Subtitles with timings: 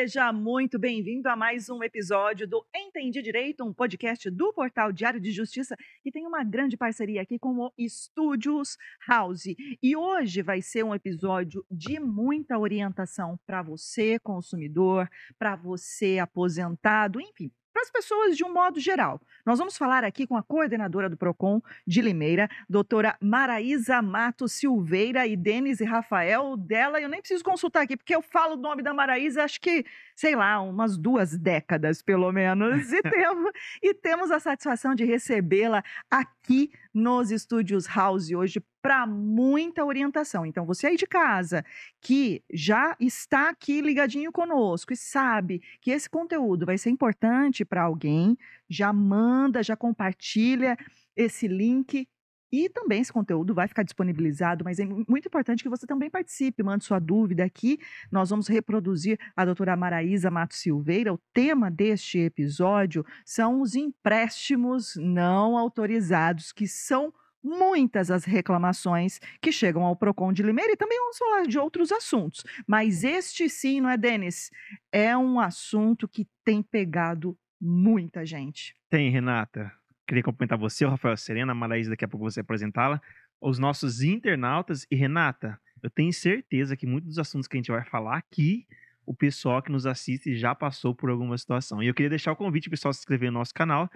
[0.00, 5.20] Seja muito bem-vindo a mais um episódio do Entendi Direito, um podcast do Portal Diário
[5.20, 9.44] de Justiça que tem uma grande parceria aqui com o Estúdios House.
[9.82, 15.06] E hoje vai ser um episódio de muita orientação para você, consumidor,
[15.38, 19.20] para você, aposentado, enfim, para as pessoas de um modo geral.
[19.44, 25.26] Nós vamos falar aqui com a coordenadora do PROCON de Limeira, doutora Maraísa Mato Silveira
[25.26, 27.00] e Denis e Rafael dela.
[27.00, 30.36] Eu nem preciso consultar aqui, porque eu falo o nome da Maraísa, acho que, sei
[30.36, 32.92] lá, umas duas décadas, pelo menos.
[32.92, 39.84] E temos, e temos a satisfação de recebê-la aqui nos estúdios House hoje para muita
[39.84, 40.46] orientação.
[40.46, 41.64] Então, você aí de casa
[42.00, 47.82] que já está aqui ligadinho conosco e sabe que esse conteúdo vai ser importante para
[47.82, 48.36] alguém,
[48.68, 50.76] já manda, já compartilha
[51.16, 52.06] esse link
[52.52, 56.62] e também esse conteúdo vai ficar disponibilizado, mas é muito importante que você também participe,
[56.62, 57.78] mande sua dúvida aqui.
[58.10, 61.12] Nós vamos reproduzir a doutora Maraísa Mato Silveira.
[61.12, 69.50] O tema deste episódio são os empréstimos não autorizados, que são muitas as reclamações que
[69.52, 72.44] chegam ao PROCON de Limeira e também vamos falar de outros assuntos.
[72.66, 74.50] Mas este sim, não é, Denis?
[74.92, 78.76] É um assunto que tem pegado muita gente.
[78.88, 79.72] Tem, Renata
[80.10, 83.00] queria cumprimentar você, o Rafael Serena, a Maraísa, daqui a pouco você apresentá-la,
[83.40, 84.84] os nossos internautas.
[84.90, 88.66] E Renata, eu tenho certeza que muitos dos assuntos que a gente vai falar aqui,
[89.06, 91.80] o pessoal que nos assiste já passou por alguma situação.
[91.80, 93.88] E eu queria deixar o convite pessoal se inscrever no nosso canal,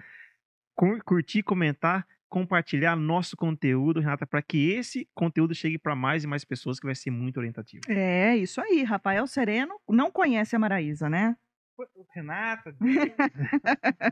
[1.05, 6.43] curtir, comentar, compartilhar nosso conteúdo, Renata, para que esse conteúdo chegue para mais e mais
[6.43, 7.83] pessoas, que vai ser muito orientativo.
[7.87, 8.83] É, isso aí.
[8.83, 11.35] Rafael Sereno não conhece a Maraísa, né?
[12.13, 12.73] Renata,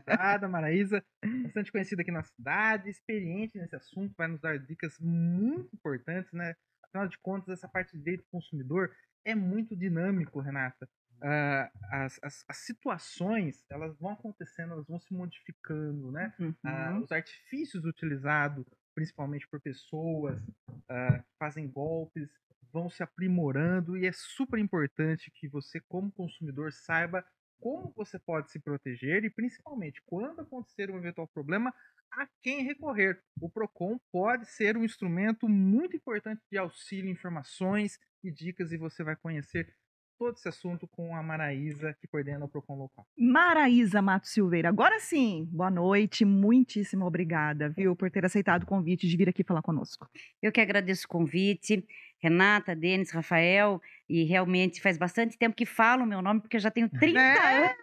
[0.06, 1.02] Dada, Maraísa,
[1.44, 6.54] bastante conhecida aqui na cidade, experiente nesse assunto, vai nos dar dicas muito importantes, né?
[6.82, 8.90] Afinal de contas, essa parte de direito do consumidor
[9.24, 10.86] é muito dinâmico, Renata.
[11.24, 16.34] Uh, as, as, as, situações elas vão acontecendo, elas vão se modificando, né?
[16.38, 16.54] Uhum.
[16.62, 22.28] Uh, os artifícios utilizados, principalmente por pessoas, uh, fazem golpes,
[22.70, 27.24] vão se aprimorando e é super importante que você, como consumidor, saiba
[27.58, 31.72] como você pode se proteger e, principalmente, quando acontecer um eventual problema,
[32.12, 33.18] a quem recorrer.
[33.40, 39.02] O PROCON pode ser um instrumento muito importante de auxílio, informações e dicas, e você
[39.02, 39.74] vai conhecer
[40.18, 43.06] todo esse assunto com a Maraísa, que coordena o PROCON local.
[43.16, 49.08] Maraísa Mato Silveira, agora sim, boa noite, muitíssimo obrigada, viu, por ter aceitado o convite
[49.08, 50.08] de vir aqui falar conosco.
[50.42, 51.84] Eu que agradeço o convite,
[52.24, 56.60] Renata, Denis, Rafael, e realmente faz bastante tempo que falo o meu nome, porque eu
[56.60, 57.58] já tenho 30 é.
[57.58, 57.76] anos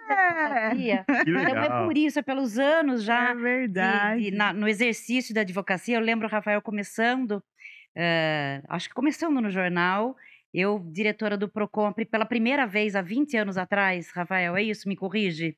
[0.77, 3.31] de Então é por isso, é pelos anos já.
[3.31, 4.23] É verdade.
[4.23, 8.95] De, de, na, no exercício da advocacia, eu lembro o Rafael começando, uh, acho que
[8.95, 10.15] começando no jornal,
[10.53, 14.87] eu, diretora do Procon, pela primeira vez há 20 anos atrás, Rafael, é isso?
[14.87, 15.55] Me corrige?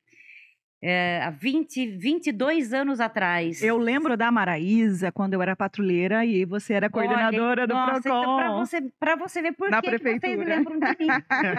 [0.85, 3.63] É, há 20, 22 anos atrás.
[3.63, 8.01] Eu lembro da Maraísa quando eu era patrulheira e você era coordenadora Olha, do nossa,
[8.01, 8.21] Procon.
[8.21, 11.07] Então, para você, pra você ver por que, que vocês lembram de mim.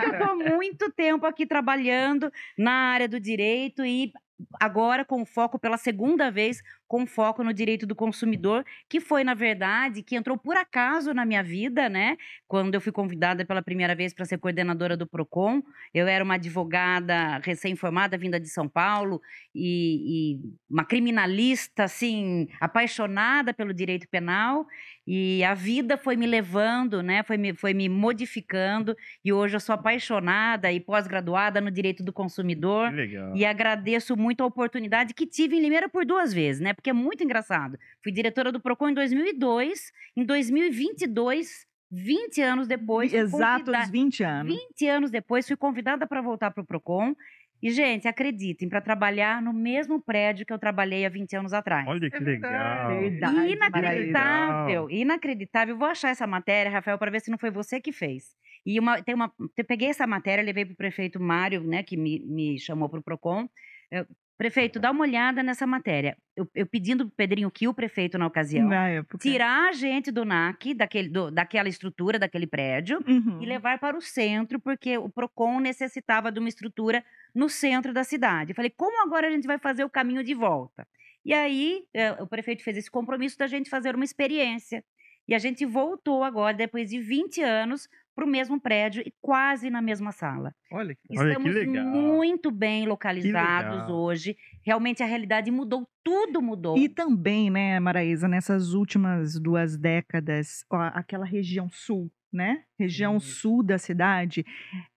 [0.05, 4.13] eu estou muito tempo aqui trabalhando na área do direito e
[4.61, 6.63] agora com foco pela segunda vez
[6.95, 11.25] com foco no direito do consumidor, que foi na verdade que entrou por acaso na
[11.25, 12.17] minha vida, né?
[12.47, 15.61] Quando eu fui convidada pela primeira vez para ser coordenadora do Procon,
[15.93, 19.21] eu era uma advogada recém-formada vinda de São Paulo
[19.53, 20.41] e, e
[20.71, 24.65] uma criminalista assim apaixonada pelo direito penal
[25.07, 27.23] e a vida foi me levando, né?
[27.23, 32.13] Foi me, foi me modificando e hoje eu sou apaixonada e pós-graduada no direito do
[32.13, 32.91] consumidor.
[32.91, 33.37] Legal.
[33.37, 36.73] E agradeço muito a oportunidade que tive em Limeira por duas vezes, né?
[36.85, 37.79] Porque é muito engraçado.
[38.03, 43.15] Fui diretora do Procon em 2002, em 2022 20 anos depois.
[43.15, 44.55] Exatos 20 anos.
[44.55, 47.15] 20 anos depois, fui convidada para voltar para o PROCON
[47.63, 51.89] e, gente, acreditem, para trabalhar no mesmo prédio que eu trabalhei há 20 anos atrás.
[51.89, 53.01] Olha que legal.
[53.01, 55.79] Verdade, inacreditável, inacreditável.
[55.79, 58.37] Vou achar essa matéria, Rafael, para ver se não foi você que fez.
[58.67, 61.97] E uma, tem uma, eu peguei essa matéria, levei para o prefeito Mário, né, que
[61.97, 63.49] me, me chamou para o PROCON.
[63.91, 66.17] Eu, Prefeito, dá uma olhada nessa matéria.
[66.37, 69.19] Eu, eu pedindo pro Pedrinho que o prefeito na ocasião na época.
[69.19, 73.41] tirar a gente do NAC, daquele, do, daquela estrutura, daquele prédio, uhum.
[73.41, 78.03] e levar para o centro, porque o PROCON necessitava de uma estrutura no centro da
[78.03, 78.51] cidade.
[78.51, 80.85] Eu falei, como agora a gente vai fazer o caminho de volta?
[81.25, 84.85] E aí é, o prefeito fez esse compromisso da gente fazer uma experiência.
[85.27, 89.71] E a gente voltou agora, depois de 20 anos, para o mesmo prédio e quase
[89.71, 90.55] na mesma sala.
[90.73, 91.85] Olha, Estamos olha que legal.
[91.85, 94.37] muito bem localizados hoje.
[94.63, 96.77] Realmente a realidade mudou, tudo mudou.
[96.79, 102.63] E também, né, Maraísa, nessas últimas duas décadas, ó, aquela região sul né?
[102.79, 103.37] Região Isso.
[103.41, 104.45] sul da cidade,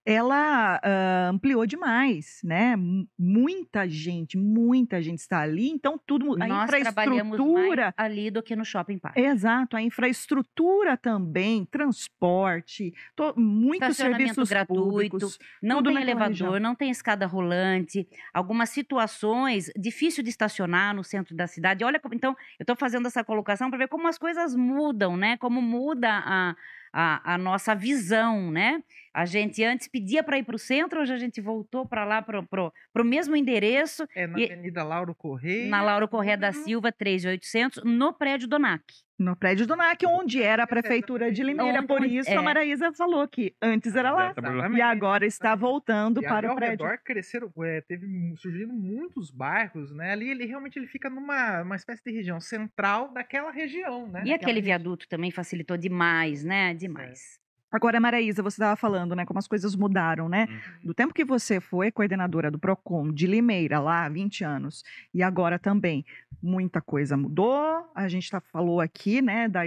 [0.04, 2.74] ela ah, ampliou demais, né?
[2.74, 8.56] M- Muita gente, muita gente está ali, então tudo a Nós infraestrutura ali do que
[8.56, 9.18] no shopping park.
[9.18, 15.40] Exato, a infraestrutura também, transporte, to- muitos serviços gratuito, públicos.
[15.62, 16.60] Não tem elevador, região.
[16.60, 21.84] não tem escada rolante, algumas situações difícil de estacionar no centro da cidade.
[21.84, 25.38] Olha, então eu estou fazendo essa colocação para ver como as coisas mudam, né?
[25.38, 26.56] Como muda a,
[26.98, 28.82] a, a nossa visão, né?
[29.18, 32.22] A gente antes pedia para ir para o centro, hoje a gente voltou para lá
[32.22, 35.68] para o mesmo endereço, É na E- Avenida Lauro Correia.
[35.68, 36.54] na Lauro Corrêa da Uhum.
[36.54, 38.84] Silva, 3800, no prédio do NAC.
[39.18, 41.80] No prédio do NAC, onde era a prefeitura de Limeira.
[41.80, 42.36] Onde- Por isso é.
[42.36, 44.36] a Maraísa falou que antes era lá.
[44.78, 46.86] E agora está voltando E ali para o ao prédio.
[46.86, 48.06] redor cresceram, é, teve
[48.36, 50.12] surgindo muitos bairros, né?
[50.12, 54.20] Ali ele realmente ele fica numa uma espécie de região central daquela região, né?
[54.20, 54.78] E Daquela aquele região.
[54.78, 56.76] viaduto também facilitou demais, né?
[56.76, 57.40] Demais.
[57.72, 60.48] Agora, Maraísa, você estava falando, né, como as coisas mudaram, né?
[60.50, 60.88] Uhum.
[60.88, 64.84] Do tempo que você foi coordenadora do PROCON de Limeira, lá há 20 anos,
[65.14, 66.06] e agora também,
[66.42, 67.90] muita coisa mudou.
[67.94, 69.62] A gente tá, falou aqui, né, da,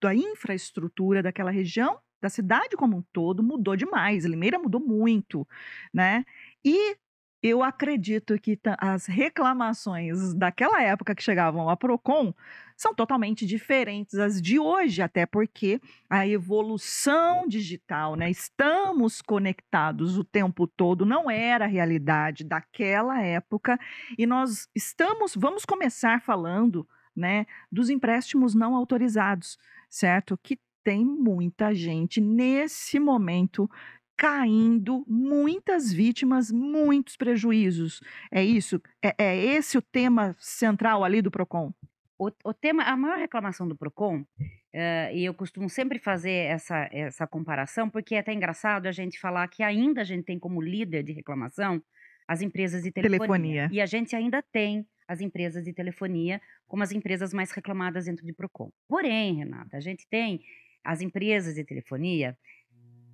[0.00, 4.24] da infraestrutura daquela região, da cidade como um todo, mudou demais.
[4.24, 5.46] Limeira mudou muito,
[5.92, 6.24] né?
[6.64, 6.96] E
[7.42, 12.34] eu acredito que as reclamações daquela época que chegavam a PROCON
[12.76, 15.80] são totalmente diferentes das de hoje, até porque
[16.10, 18.30] a evolução digital, né?
[18.30, 23.78] Estamos conectados o tempo todo, não era a realidade daquela época,
[24.18, 29.58] e nós estamos, vamos começar falando, né, dos empréstimos não autorizados,
[29.88, 30.38] certo?
[30.42, 33.68] Que tem muita gente nesse momento
[34.16, 38.00] caindo, muitas vítimas, muitos prejuízos.
[38.30, 38.80] É isso?
[39.02, 41.72] É, é esse o tema central ali do Procon?
[42.18, 44.24] O, o tema, a maior reclamação do Procon,
[44.72, 49.20] eh, e eu costumo sempre fazer essa, essa comparação, porque é até engraçado a gente
[49.20, 51.82] falar que ainda a gente tem como líder de reclamação
[52.26, 53.18] as empresas de telefonia.
[53.18, 53.68] Telefonia.
[53.70, 58.26] E a gente ainda tem as empresas de telefonia como as empresas mais reclamadas dentro
[58.26, 58.72] de Procon.
[58.88, 60.40] Porém, Renata, a gente tem
[60.82, 62.36] as empresas de telefonia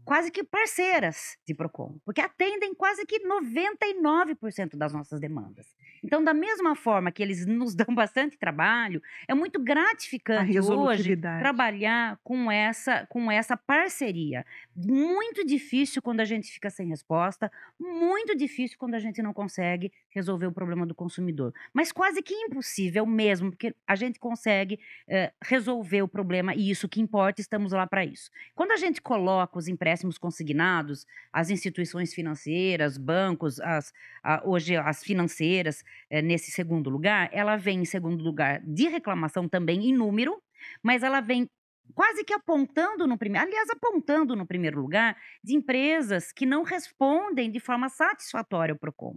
[0.05, 5.75] quase que parceiras de Procon, porque atendem quase que 99% das nossas demandas.
[6.03, 12.19] Então, da mesma forma que eles nos dão bastante trabalho, é muito gratificante hoje trabalhar
[12.23, 14.45] com essa com essa parceria.
[14.75, 19.93] Muito difícil quando a gente fica sem resposta, muito difícil quando a gente não consegue
[20.09, 21.53] resolver o problema do consumidor.
[21.75, 26.89] Mas quase que impossível mesmo, porque a gente consegue eh, resolver o problema e isso
[26.89, 28.31] que importa, estamos lá para isso.
[28.55, 33.93] Quando a gente coloca os empréstimos consignados, as instituições financeiras, bancos, as,
[34.23, 39.47] a- hoje as financeiras, eh, nesse segundo lugar, ela vem em segundo lugar de reclamação
[39.47, 40.43] também em número,
[40.83, 41.47] mas ela vem
[41.95, 47.51] quase que apontando no primeiro, aliás, apontando no primeiro lugar de empresas que não respondem
[47.51, 49.17] de forma satisfatória ao Procon.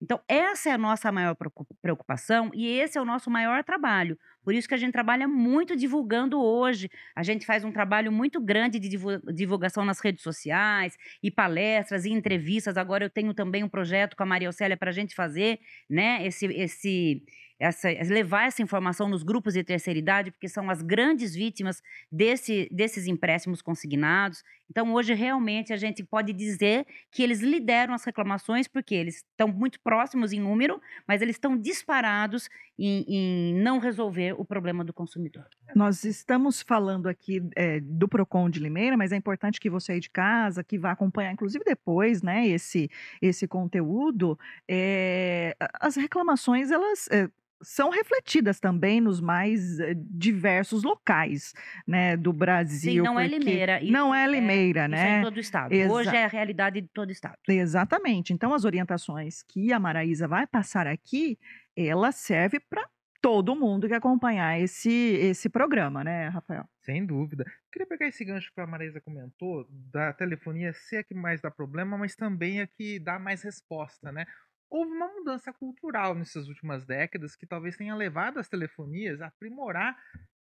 [0.00, 4.18] Então, essa é a nossa maior preocu- preocupação e esse é o nosso maior trabalho.
[4.44, 6.90] Por isso que a gente trabalha muito divulgando hoje.
[7.16, 12.04] A gente faz um trabalho muito grande de divu- divulgação nas redes sociais, e palestras,
[12.04, 12.76] e entrevistas.
[12.76, 16.24] Agora eu tenho também um projeto com a Maria Océlia para a gente fazer, né?
[16.26, 17.22] Esse, esse,
[17.58, 22.68] essa, levar essa informação nos grupos de terceira idade, porque são as grandes vítimas desse,
[22.70, 24.42] desses empréstimos consignados.
[24.70, 29.48] Então, hoje, realmente, a gente pode dizer que eles lideram as reclamações, porque eles estão
[29.48, 32.48] muito próximos em número, mas eles estão disparados
[32.78, 35.46] em, em não resolver o problema do consumidor.
[35.74, 40.00] Nós estamos falando aqui é, do Procon de Limeira, mas é importante que você aí
[40.00, 42.90] de casa, que vá acompanhar, inclusive depois, né, esse,
[43.22, 44.38] esse conteúdo.
[44.68, 47.30] é, as reclamações, elas é,
[47.62, 51.52] são refletidas também nos mais é, diversos locais,
[51.86, 53.02] né, do Brasil.
[53.02, 53.82] Sim, não é Limeira.
[53.82, 55.16] isso Não é Limeira, Isso né?
[55.16, 55.72] é em todo o estado.
[55.72, 57.36] Exa- Hoje é a realidade de todo o estado.
[57.48, 58.32] Exatamente.
[58.32, 61.38] Então, as orientações que a Maraísa vai passar aqui,
[61.76, 62.86] ela serve para
[63.22, 66.64] todo mundo que acompanhar esse, esse programa, né, Rafael?
[66.82, 67.44] Sem dúvida.
[67.72, 71.50] Queria pegar esse gancho que a Marisa comentou, da telefonia ser a que mais dá
[71.50, 74.26] problema, mas também a que dá mais resposta, né?
[74.70, 79.96] Houve uma mudança cultural nessas últimas décadas que talvez tenha levado as telefonias a aprimorar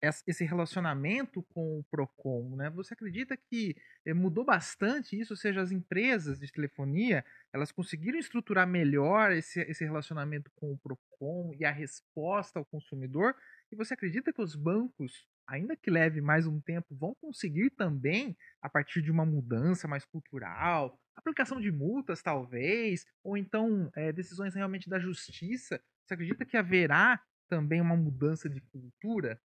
[0.01, 2.69] es- esse relacionamento com o Procon, né?
[2.69, 5.33] Você acredita que eh, mudou bastante isso?
[5.33, 10.77] Ou seja, as empresas de telefonia, elas conseguiram estruturar melhor esse, esse relacionamento com o
[10.77, 13.35] Procon e a resposta ao consumidor?
[13.71, 18.37] E você acredita que os bancos, ainda que leve mais um tempo, vão conseguir também,
[18.61, 24.55] a partir de uma mudança mais cultural, aplicação de multas, talvez, ou então eh, decisões
[24.55, 25.81] realmente da justiça?
[26.05, 29.41] Você acredita que haverá também uma mudança de cultura?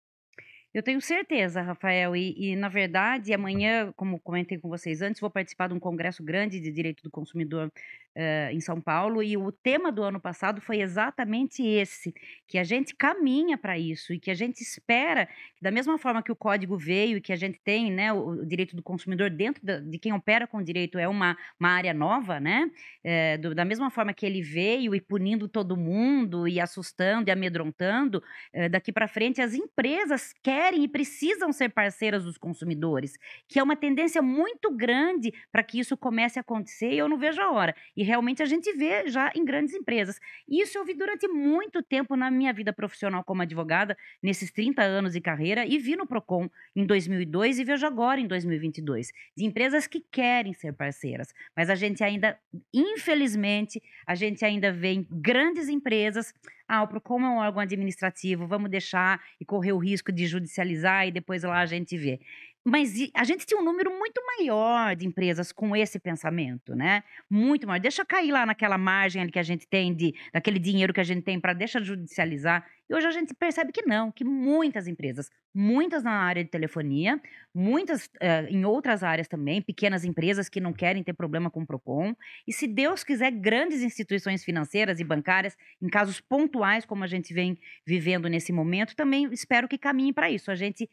[0.74, 5.30] Eu tenho certeza, Rafael, e, e, na verdade, amanhã, como comentei com vocês antes, vou
[5.30, 7.70] participar de um congresso grande de direito do consumidor
[8.16, 12.14] uh, em São Paulo, e o tema do ano passado foi exatamente esse,
[12.46, 15.28] que a gente caminha para isso e que a gente espera,
[15.60, 18.74] da mesma forma que o código veio e que a gente tem né, o, direito
[18.74, 22.70] do consumidor dentro da, de quem opera com direito é uma, uma área nova, né?
[23.04, 27.32] É, do, da mesma forma que ele veio e punindo todo mundo e assustando e
[27.32, 33.18] amedrontando, é, daqui para frente as empresas querem querem e precisam ser parceiras dos consumidores,
[33.48, 37.18] que é uma tendência muito grande para que isso comece a acontecer e eu não
[37.18, 37.74] vejo a hora.
[37.96, 40.18] E realmente a gente vê já em grandes empresas.
[40.48, 45.12] Isso eu vi durante muito tempo na minha vida profissional como advogada, nesses 30 anos
[45.12, 49.86] de carreira, e vi no Procon em 2002 e vejo agora em 2022, de empresas
[49.86, 52.38] que querem ser parceiras, mas a gente ainda,
[52.72, 56.34] infelizmente, a gente ainda vê em grandes empresas
[56.72, 61.06] ah, o PROCON é um órgão administrativo, vamos deixar e correr o risco de judicializar
[61.06, 62.18] e depois lá a gente vê.
[62.64, 67.02] Mas a gente tinha um número muito maior de empresas com esse pensamento, né?
[67.28, 67.80] Muito maior.
[67.80, 71.04] Deixa cair lá naquela margem ali que a gente tem de daquele dinheiro que a
[71.04, 72.64] gente tem para deixa judicializar.
[72.88, 77.20] E hoje a gente percebe que não, que muitas empresas, muitas na área de telefonia,
[77.54, 81.66] muitas uh, em outras áreas também, pequenas empresas que não querem ter problema com o
[81.66, 82.14] Procon,
[82.46, 87.32] e se Deus quiser, grandes instituições financeiras e bancárias, em casos pontuais como a gente
[87.32, 90.50] vem vivendo nesse momento, também espero que caminhem para isso.
[90.50, 90.88] A gente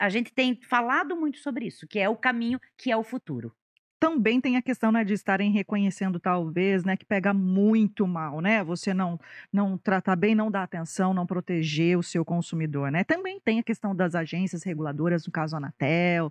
[0.00, 3.54] a gente tem falado muito sobre isso, que é o caminho, que é o futuro.
[3.98, 8.62] Também tem a questão né, de estarem reconhecendo, talvez, né, que pega muito mal, né?
[8.62, 9.18] Você não,
[9.50, 13.02] não tratar bem, não dar atenção, não proteger o seu consumidor, né?
[13.02, 16.30] Também tem a questão das agências reguladoras, no caso a Anatel,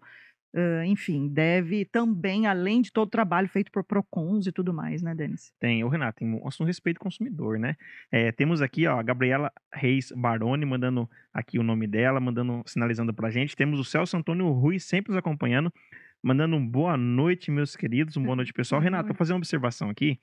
[0.55, 5.01] Uh, enfim, deve também, além de todo o trabalho feito por PROCONs e tudo mais,
[5.01, 5.51] né, Denis?
[5.59, 7.75] Tem, o Renato, tem um assunto respeito ao consumidor, né?
[8.11, 13.11] É, temos aqui, ó, a Gabriela Reis Baroni, mandando aqui o nome dela, mandando, sinalizando
[13.11, 13.55] pra gente.
[13.55, 15.73] Temos o Celso Antônio Rui sempre nos acompanhando,
[16.21, 18.79] mandando um boa noite, meus queridos, um boa noite, pessoal.
[18.79, 20.19] Renato, vou fazer uma observação aqui,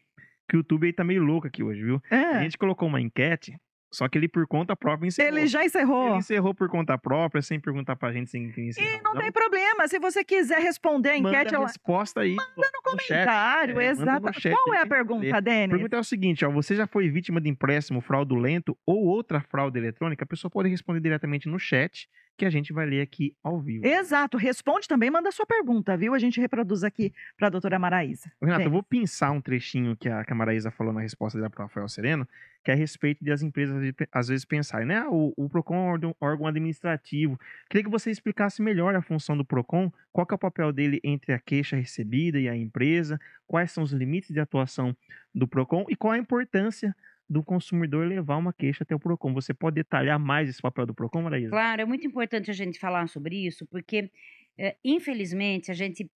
[0.49, 2.00] que o YouTube aí tá meio louco aqui hoje, viu?
[2.08, 2.37] É.
[2.37, 3.58] A gente colocou uma enquete
[3.92, 5.37] só que ele, por conta própria, encerrou.
[5.37, 6.09] Ele já encerrou.
[6.09, 8.90] Ele encerrou por conta própria, sem perguntar pra gente se encerrou.
[8.90, 9.88] E não, não tem problema.
[9.88, 11.52] Se você quiser responder a enquete...
[11.52, 12.35] Manda a resposta aí.
[12.35, 14.30] Manda no comentário, no é, exato.
[14.50, 15.75] Qual é a pergunta, Denis?
[15.75, 16.50] A pergunta é o seguinte, ó.
[16.50, 20.23] Você já foi vítima de empréstimo fraudulento ou outra fraude eletrônica?
[20.23, 22.09] A pessoa pode responder diretamente no chat
[22.40, 23.87] que a gente vai ler aqui ao vivo.
[23.87, 24.38] Exato.
[24.38, 26.14] Responde também, manda sua pergunta, viu?
[26.14, 28.32] A gente reproduz aqui para a doutora Maraísa.
[28.40, 31.50] Renato, eu vou pensar um trechinho que a, que a Maraísa falou na resposta dela
[31.50, 32.26] para o Rafael Sereno,
[32.64, 33.76] que é a respeito de as empresas
[34.11, 35.00] às vezes pensarem, né?
[35.00, 37.38] Ah, o, o PROCON é um órgão administrativo.
[37.68, 41.35] Queria que você explicasse melhor a função do PROCON, qual é o papel dele entre
[41.35, 44.97] a queixa recebida e a empresa, quais são os limites de atuação
[45.35, 46.97] do PROCON e qual a importância
[47.30, 49.32] do consumidor levar uma queixa até o PROCON.
[49.32, 51.50] Você pode detalhar mais esse papel do PROCON, Maraísa?
[51.50, 54.10] Claro, é muito importante a gente falar sobre isso, porque,
[54.58, 56.10] é, infelizmente, a gente,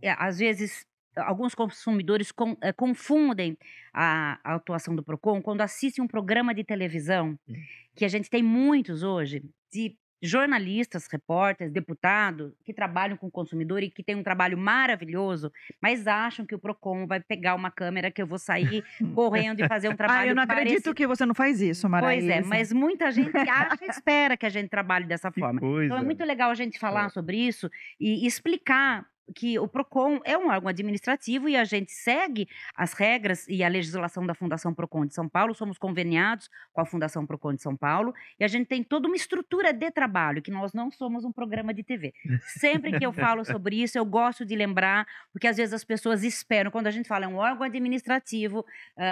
[0.00, 0.86] é, às vezes,
[1.16, 3.58] alguns consumidores com, é, confundem
[3.92, 7.36] a, a, atuação do PROCON quando assistem um programa de televisão,
[7.96, 13.82] que a gente tem muitos hoje, de jornalistas, repórteres, deputados que trabalham com o consumidor
[13.82, 18.10] e que têm um trabalho maravilhoso, mas acham que o Procon vai pegar uma câmera
[18.10, 18.84] que eu vou sair
[19.14, 20.10] correndo e fazer um trabalho.
[20.20, 22.26] Ah, eu não acredito que você não faz isso, Maraísa.
[22.26, 25.60] Pois é, mas muita gente acha e espera que a gente trabalhe dessa forma.
[25.84, 27.08] Então é muito legal a gente falar é.
[27.08, 32.48] sobre isso e explicar que o PROCON é um órgão administrativo e a gente segue
[32.74, 36.86] as regras e a legislação da Fundação PROCON de São Paulo, somos conveniados com a
[36.86, 40.50] Fundação PROCON de São Paulo e a gente tem toda uma estrutura de trabalho, que
[40.50, 42.12] nós não somos um programa de TV.
[42.58, 46.22] Sempre que eu falo sobre isso, eu gosto de lembrar, porque às vezes as pessoas
[46.22, 48.64] esperam, quando a gente fala é um órgão administrativo,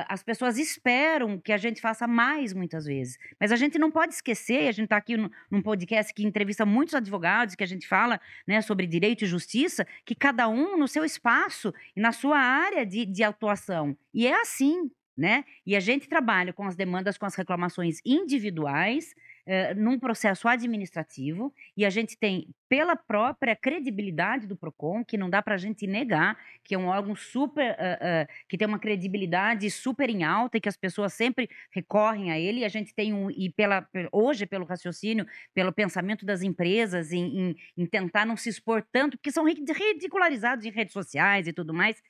[0.09, 3.19] as pessoas esperam que a gente faça mais muitas vezes.
[3.41, 5.17] Mas a gente não pode esquecer, a gente está aqui
[5.51, 9.87] num podcast que entrevista muitos advogados, que a gente fala né, sobre direito e justiça,
[10.09, 13.95] que cada um no seu espaço e na sua área de, de atuação.
[14.15, 15.45] E é assim, né?
[15.67, 19.15] E a gente trabalha com as demandas, com as reclamações individuais,
[19.51, 25.31] eh, num processo administrativo, e a gente tem, pela própria credibilidade do PROCON, que não
[25.31, 28.79] dá para a gente negar, que é um órgão super, uh, uh, que tem uma
[28.79, 32.95] credibilidade super em alta e que as pessoas sempre recorrem a ele, e a gente
[32.95, 38.27] tem um, e pela, hoje, pelo raciocínio, pelo pensamento das empresas em, em, em tentar
[38.27, 42.03] não se expor tanto, porque são ridicularizados em redes sociais e tudo mais,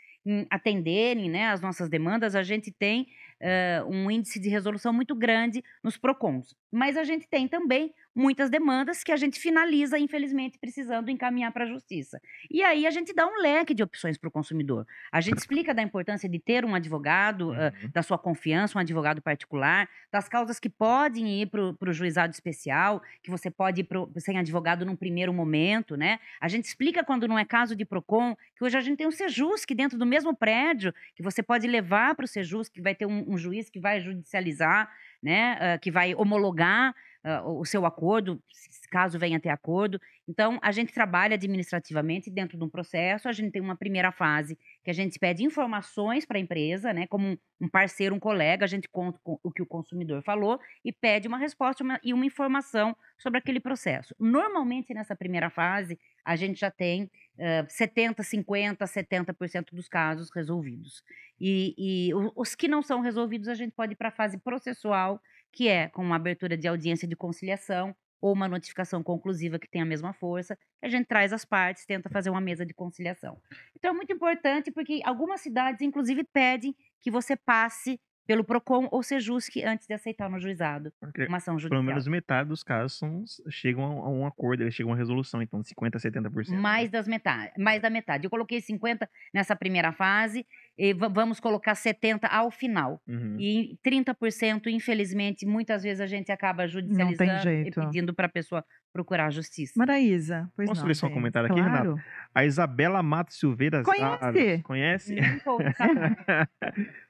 [0.50, 3.06] atenderem né, as nossas demandas, a gente tem
[3.42, 6.54] uh, um índice de resolução muito grande nos PROCONs.
[6.70, 11.64] Mas a gente tem também muitas demandas que a gente finaliza, infelizmente, precisando encaminhar para
[11.64, 12.20] a justiça.
[12.50, 14.84] E aí a gente dá um leque de opções para o consumidor.
[15.12, 19.22] A gente explica da importância de ter um advogado uh, da sua confiança, um advogado
[19.22, 24.10] particular, das causas que podem ir para o juizado especial, que você pode ir pro,
[24.18, 26.18] sem advogado num primeiro momento, né?
[26.40, 29.12] A gente explica quando não é caso de PROCON, que hoje a gente tem um
[29.12, 32.94] Sejus que dentro do mesmo prédio, que você pode levar para o Sejus, que vai
[32.94, 34.90] ter um, um juiz que vai judicializar,
[35.22, 35.54] né?
[35.54, 36.94] Uh, que vai homologar
[37.24, 38.42] uh, o seu acordo,
[38.90, 40.00] caso venha a ter acordo.
[40.26, 44.58] Então, a gente trabalha administrativamente dentro de um processo, a gente tem uma primeira fase
[44.84, 48.68] que a gente pede informações para a empresa, né, como um, parceiro, um colega, a
[48.68, 52.26] gente conta com o que o consumidor falou e pede uma resposta uma, e uma
[52.26, 54.14] informação sobre aquele processo.
[54.18, 61.02] Normalmente, nessa primeira fase, a gente já tem uh, 70, 50, 70% dos casos resolvidos.
[61.40, 65.20] E, e os que não são resolvidos, a gente pode ir para a fase processual,
[65.52, 69.80] que é com uma abertura de audiência de conciliação ou uma notificação conclusiva que tem
[69.80, 73.40] a mesma força, a gente traz as partes, tenta fazer uma mesa de conciliação.
[73.76, 79.02] Então é muito importante porque algumas cidades, inclusive, pedem que você passe pelo PROCON ou
[79.02, 81.80] Sejusc antes de aceitar no juizado Porque uma ação judicial.
[81.80, 85.40] Pelo menos metade dos casos são, chegam a um acordo, eles chegam a uma resolução,
[85.40, 86.54] então 50% a 70%.
[86.60, 88.26] Mais, das metade, mais da metade.
[88.26, 93.00] Eu coloquei 50 nessa primeira fase e vamos colocar 70 ao final.
[93.08, 93.36] Uhum.
[93.40, 98.62] E 30%, infelizmente, muitas vezes a gente acaba judicializando e pedindo para a pessoa
[98.98, 99.74] procurar a justiça.
[99.76, 100.88] Maraísa, pois Posso não.
[100.88, 101.96] ler só um comentário aqui, claro.
[102.34, 103.84] A Isabela Mato Silveira.
[103.84, 104.24] Conhece?
[104.24, 105.16] Aros, conhece?
[105.44, 105.74] Falar.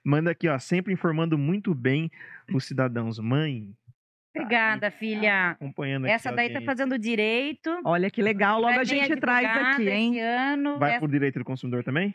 [0.05, 2.11] Manda aqui, ó, sempre informando muito bem
[2.53, 3.19] os cidadãos.
[3.19, 3.73] Mãe,
[4.37, 5.51] Obrigada, filha.
[5.53, 6.13] acompanhando aqui.
[6.13, 7.71] Essa daí tá fazendo direito.
[7.85, 10.11] Olha que legal, logo Vai a gente traz aqui, hein?
[10.17, 10.79] Esse ano.
[10.79, 12.15] Vai Essa- pro direito do consumidor também?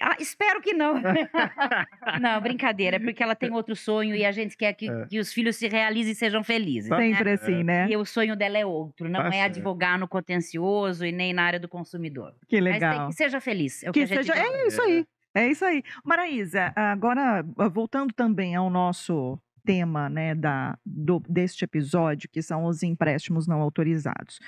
[0.00, 0.94] Ah, espero que não.
[2.20, 5.06] não, brincadeira, é porque ela tem outro sonho e a gente quer que, É.
[5.06, 6.90] que os filhos se realizem e sejam felizes.
[6.90, 6.96] né?
[6.98, 7.88] Sempre assim, né?
[7.90, 11.42] E o sonho dela é outro, não Tá é advogar no contencioso e nem na
[11.44, 12.34] área do consumidor.
[12.48, 13.08] Que Mas legal.
[13.08, 13.82] que seja feliz.
[13.82, 14.32] É que, seja.
[14.34, 15.06] É isso aí.
[15.34, 15.82] É isso aí.
[16.04, 22.64] Maraísa, agora ah, voltando também ao nosso tema né, da, do- deste episódio, que são
[22.66, 24.38] os empréstimos não autorizados.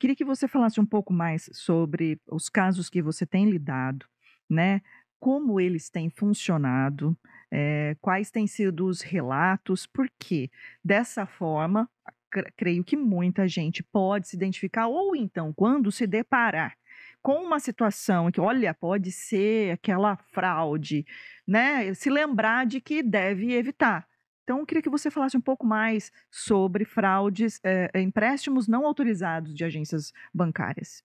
[0.00, 4.04] Queria que você falasse um pouco mais sobre os casos que você tem lidado,
[4.54, 4.80] né?
[5.20, 7.16] Como eles têm funcionado,
[7.50, 10.50] eh, quais têm sido os relatos, porque
[10.84, 11.88] dessa forma,
[12.30, 16.76] cre- creio que muita gente pode se identificar, ou então, quando se deparar
[17.22, 21.06] com uma situação que, olha, pode ser aquela fraude,
[21.46, 21.92] né?
[21.94, 24.06] Se lembrar de que deve evitar.
[24.42, 29.54] Então, eu queria que você falasse um pouco mais sobre fraudes, eh, empréstimos não autorizados
[29.54, 31.02] de agências bancárias.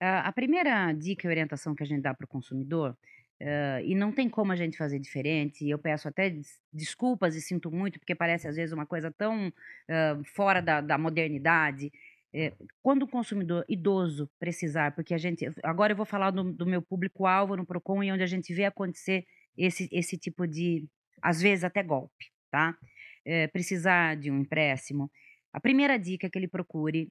[0.00, 2.96] Bom, a primeira dica e orientação que a gente dá para o consumidor,
[3.40, 7.40] eh, e não tem como a gente fazer diferente, eu peço até des- desculpas e
[7.40, 9.52] sinto muito, porque parece às vezes uma coisa tão
[9.88, 11.90] ah, fora da, da modernidade.
[12.34, 15.50] eh, quando o consumidor idoso precisar, porque a gente.
[15.64, 18.64] Agora eu vou falar do, do meu público-alvo no PROCON, e onde a gente vê
[18.66, 19.24] acontecer
[19.56, 20.86] esse, esse tipo de,
[21.22, 22.76] às vezes até golpe, tá?
[23.24, 25.10] Eh, precisar de um empréstimo.
[25.52, 27.08] A primeira dica é que ele procure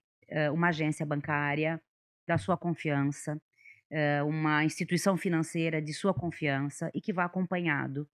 [0.53, 1.81] uma agência bancária
[2.27, 3.41] da sua confiança,
[3.89, 8.07] eh, uma instituição financeira de sua confiança e que vá acompanhado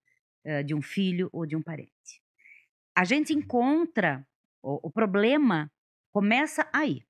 [0.43, 2.21] eh, de um filho ou de um parente.
[2.95, 4.25] A gente encontra
[4.61, 5.71] o, problema
[6.11, 7.03] começa aí.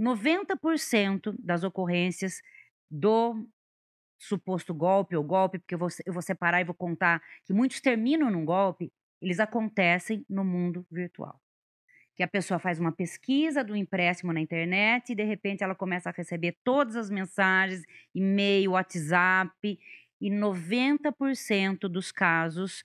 [0.00, 2.40] 90% das ocorrências
[2.90, 3.46] do
[4.18, 7.80] suposto golpe ou golpe, porque eu vou, eu vou separar e vou contar que muitos
[7.80, 11.43] terminam num golpe, eles acontecem no mundo virtual
[12.14, 16.10] que a pessoa faz uma pesquisa do empréstimo na internet e de repente ela começa
[16.10, 17.82] a receber todas as mensagens,
[18.14, 19.78] e-mail, WhatsApp,
[20.20, 22.84] e 90% dos casos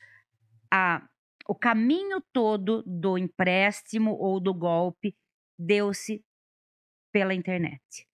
[0.71, 1.07] a,
[1.47, 5.15] o caminho todo do empréstimo ou do golpe
[5.57, 6.23] deu-se
[7.11, 8.07] pela internet,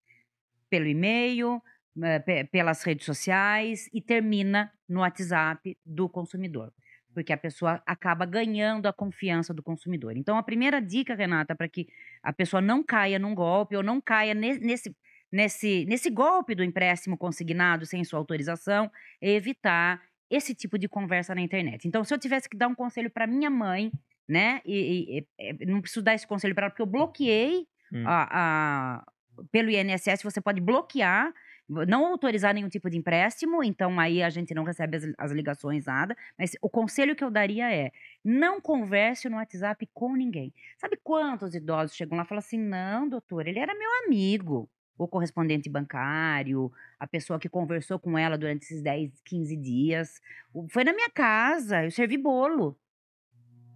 [0.70, 1.62] pelo e-mail,
[2.04, 6.74] eh, pe- pelas redes sociais e termina no WhatsApp do consumidor
[7.16, 10.16] porque a pessoa acaba ganhando a confiança do consumidor.
[10.18, 11.88] Então, a primeira dica, Renata, para que
[12.22, 14.94] a pessoa não caia num golpe ou não caia ne- nesse,
[15.32, 21.34] nesse, nesse golpe do empréstimo consignado sem sua autorização, é evitar esse tipo de conversa
[21.34, 21.88] na internet.
[21.88, 23.92] Então, se eu tivesse que dar um conselho para minha mãe,
[24.28, 28.04] né, e, e- e- não preciso dar esse conselho para ela, porque eu bloqueei Hum.
[28.06, 29.06] a- a-
[29.52, 31.32] pelo INSS, você pode bloquear
[31.68, 35.86] não autorizar nenhum tipo de empréstimo, então aí a gente não recebe as, as ligações,
[35.86, 36.16] nada.
[36.38, 37.92] Mas o conselho que eu daria é:
[38.24, 40.54] não converse no WhatsApp com ninguém.
[40.78, 44.70] Sabe quantos idosos chegam lá e falam assim: não, doutor, ele era meu amigo.
[44.98, 50.22] O correspondente bancário, a pessoa que conversou com ela durante esses 10, 15 dias.
[50.70, 52.80] Foi na minha casa, eu servi bolo.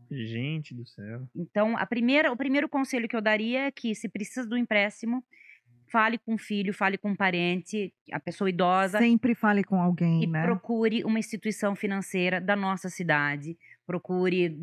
[0.10, 1.28] Gente do céu.
[1.36, 5.23] Então, a primeira, o primeiro conselho que eu daria é que, se precisa do empréstimo,
[5.89, 10.23] fale com o filho, fale com um parente, a pessoa idosa, Sempre fale com alguém,
[10.23, 10.43] e né?
[10.43, 13.58] procure uma instituição financeira da nossa cidade.
[13.86, 14.56] Procure,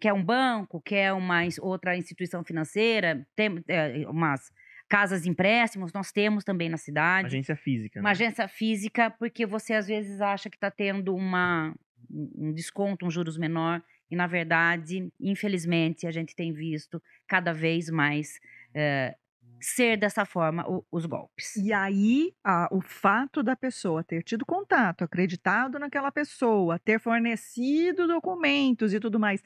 [0.00, 4.52] quer um banco, quer uma outra instituição financeira, tem é, umas
[4.88, 7.26] casas de empréstimos, nós temos também na cidade.
[7.26, 8.00] Agência física.
[8.00, 8.12] Uma né?
[8.12, 11.74] agência física, porque você às vezes acha que está tendo uma,
[12.10, 17.88] um desconto, um juros menor, e na verdade, infelizmente, a gente tem visto cada vez
[17.88, 18.40] mais
[18.74, 19.14] eh,
[19.60, 21.56] ser dessa forma o- os golpes.
[21.56, 28.06] E aí, a- o fato da pessoa ter tido contato, acreditado naquela pessoa, ter fornecido
[28.06, 29.42] documentos e tudo mais,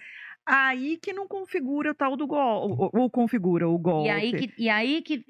[0.46, 4.06] aí que não configura o tal do golpe, ou, ou configura o golpe.
[4.06, 5.24] E aí, que, e, aí que,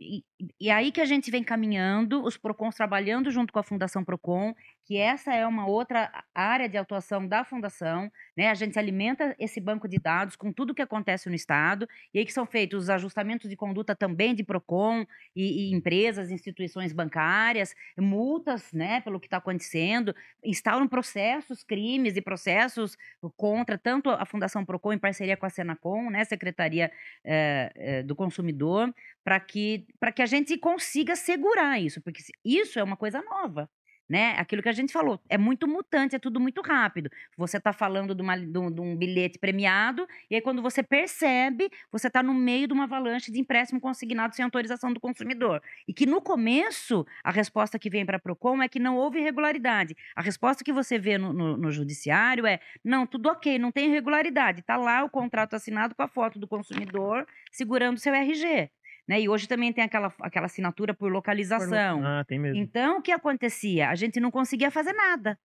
[0.60, 4.54] e, aí que a gente vem caminhando, os PROCONs trabalhando junto com a Fundação PROCON,
[4.84, 8.48] que essa é uma outra área de atuação da Fundação, né?
[8.48, 12.24] A gente alimenta esse banco de dados com tudo que acontece no Estado, e aí
[12.24, 17.74] que são feitos os ajustamentos de conduta também de PROCON e, e empresas, instituições bancárias,
[17.96, 22.96] multas, né, pelo que está acontecendo, instauram processos, crimes e processos
[23.36, 26.92] contra tanto a Fundação PROCON em parceria com a Senacom, né, Secretaria
[27.24, 28.92] eh, eh, do Consumidor,
[29.24, 33.68] para que, que a gente consiga segurar isso, porque isso é uma coisa nova.
[34.06, 34.32] Né?
[34.36, 37.08] Aquilo que a gente falou, é muito mutante, é tudo muito rápido.
[37.38, 40.82] Você está falando de, uma- de um, de um bilhete premiado, e aí quando você
[40.82, 45.62] percebe, você está no meio de uma avalanche de empréstimo consignado sem autorização do consumidor.
[45.88, 49.20] E que no começo, a resposta que vem para a PROCON é que não houve
[49.20, 49.96] irregularidade.
[50.14, 53.86] A resposta que você vê no, no- no judiciário é: não, tudo ok, não tem
[53.86, 54.60] irregularidade.
[54.60, 58.70] Está lá o contrato assinado com a foto do consumidor segurando seu RG.
[59.08, 59.20] Né?
[59.20, 62.04] E hoje também tem aquela, aquela assinatura por localização.
[62.04, 62.56] Ah, tem mesmo.
[62.58, 63.90] Então, o que acontecia?
[63.90, 65.38] A gente não conseguia fazer nada.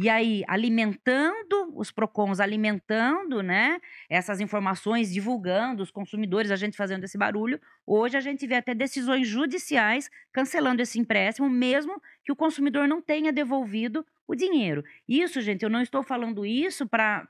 [0.00, 7.02] E aí, alimentando os PROCONs, alimentando né, essas informações, divulgando os consumidores, a gente fazendo
[7.02, 12.36] esse barulho, hoje a gente vê até decisões judiciais cancelando esse empréstimo, mesmo que o
[12.36, 14.84] consumidor não tenha devolvido o dinheiro.
[15.08, 17.26] Isso, gente, eu não estou falando isso para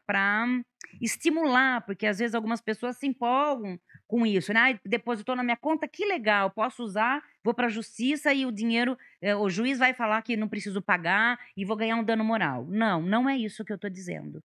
[1.01, 4.61] estimular, porque às vezes algumas pessoas se empolgam com isso, né?
[4.61, 8.53] Ai, depositou na minha conta, que legal, posso usar, vou para a justiça e o
[8.53, 12.25] dinheiro, eh, o juiz vai falar que não preciso pagar e vou ganhar um dano
[12.25, 12.67] moral.
[12.69, 14.43] Não, não é isso que eu estou dizendo,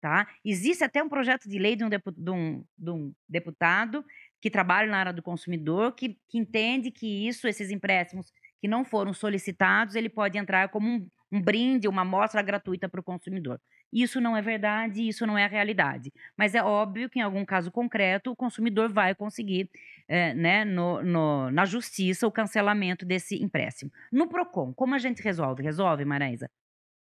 [0.00, 0.28] tá?
[0.44, 4.04] Existe até um projeto de lei de um, depu- de um- de um deputado
[4.40, 8.84] que trabalha na área do consumidor que, que entende que isso, esses empréstimos que não
[8.84, 13.60] foram solicitados, ele pode entrar como um, um brinde, uma amostra gratuita para o consumidor.
[13.92, 16.12] Isso não é verdade, isso não é a realidade.
[16.36, 19.70] Mas é óbvio que em algum caso concreto o consumidor vai conseguir,
[20.08, 23.90] eh, né, no- no- na justiça, o cancelamento desse empréstimo.
[24.12, 25.62] No PROCON, como a gente resolve?
[25.62, 26.50] Resolve, Maraísa?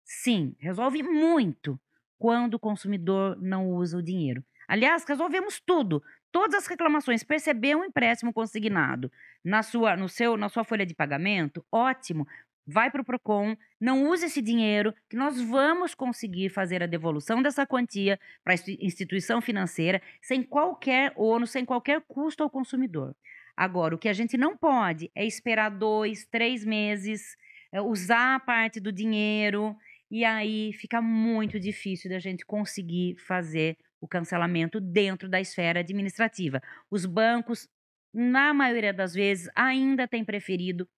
[0.05, 1.81] Sim, resolve muito
[2.19, 4.45] quando o consumidor não usa o dinheiro.
[4.69, 6.03] Aliás, resolvemos tudo.
[6.33, 9.11] Todas as reclamações, perceber um empréstimo consignado
[9.45, 12.27] na sua, no seu, na sua folha de pagamento, ótimo.
[12.69, 17.41] Vai para o PROCON, não use esse dinheiro, que nós vamos conseguir fazer a devolução
[17.41, 23.15] dessa quantia para a instituição financeira sem qualquer ônus, sem qualquer custo ao consumidor.
[23.57, 27.37] Agora, o que a gente não pode é esperar dois, três meses,
[27.73, 29.77] é, usar a parte do dinheiro,
[30.11, 36.63] e aí fica muito difícil da gente conseguir fazer o cancelamento dentro da esfera administrativa.
[36.91, 37.69] Os bancos,
[38.15, 40.89] na maioria das vezes, ainda têm preferido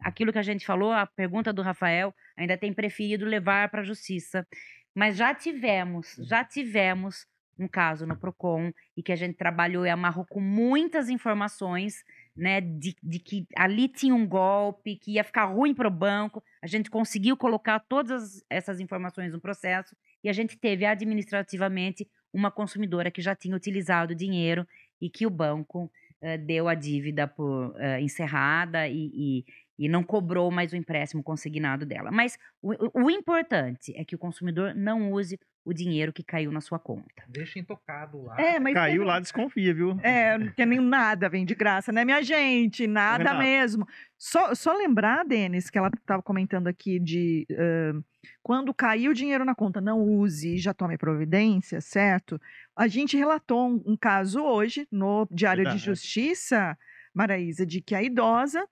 [0.00, 3.84] aquilo que a gente falou, a pergunta do Rafael, ainda tem preferido levar para a
[3.84, 4.46] justiça.
[4.94, 7.26] Mas já tivemos, já tivemos
[7.58, 12.04] um caso no Procon e que a gente trabalhou e amarrou com muitas informações,
[12.36, 16.42] né, de, de que ali tinha um golpe, que ia ficar ruim para o banco.
[16.62, 22.50] A gente conseguiu colocar todas essas informações no processo e a gente teve administrativamente uma
[22.50, 24.68] consumidora que já tinha utilizado o dinheiro
[25.00, 29.44] e que o banco eh, deu a dívida por eh, encerrada e, e,
[29.78, 32.10] e não cobrou mais o empréstimo consignado dela.
[32.10, 36.60] Mas o, o- importante é que o consumidor não use o dinheiro que caiu na
[36.60, 37.24] sua conta.
[37.28, 38.40] Deixa intocado lá.
[38.40, 39.98] É, mas Caiu teve- lá, desconfia, viu?
[40.00, 42.86] É, porque nem nada vem de graça, né, minha gente?
[42.86, 43.38] Nada Renato.
[43.42, 43.88] mesmo.
[44.16, 48.00] Só, só lembrar, Denis, que ela estava comentando aqui de ãh,
[48.44, 52.40] quando caiu o dinheiro na conta, não use e já tome providência, certo?
[52.76, 55.84] A gente relatou um, um caso hoje no Diário de Verdade.
[55.84, 56.78] Justiça,
[57.12, 58.64] Maraísa, de que a idosa,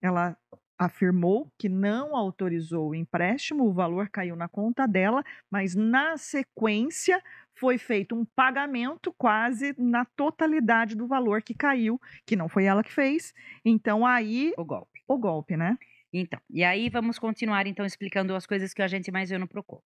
[0.00, 0.36] ela
[0.78, 7.22] afirmou que não autorizou o empréstimo, o valor caiu na conta dela, mas na sequência
[7.54, 12.82] foi feito um pagamento quase na totalidade do valor que caiu, que não foi ela
[12.82, 13.32] que fez.
[13.64, 15.00] Então aí O golpe.
[15.06, 15.76] o golpe, né?
[16.12, 19.48] Então, e aí vamos continuar então explicando as coisas que a gente mais vê no
[19.48, 19.80] Procon.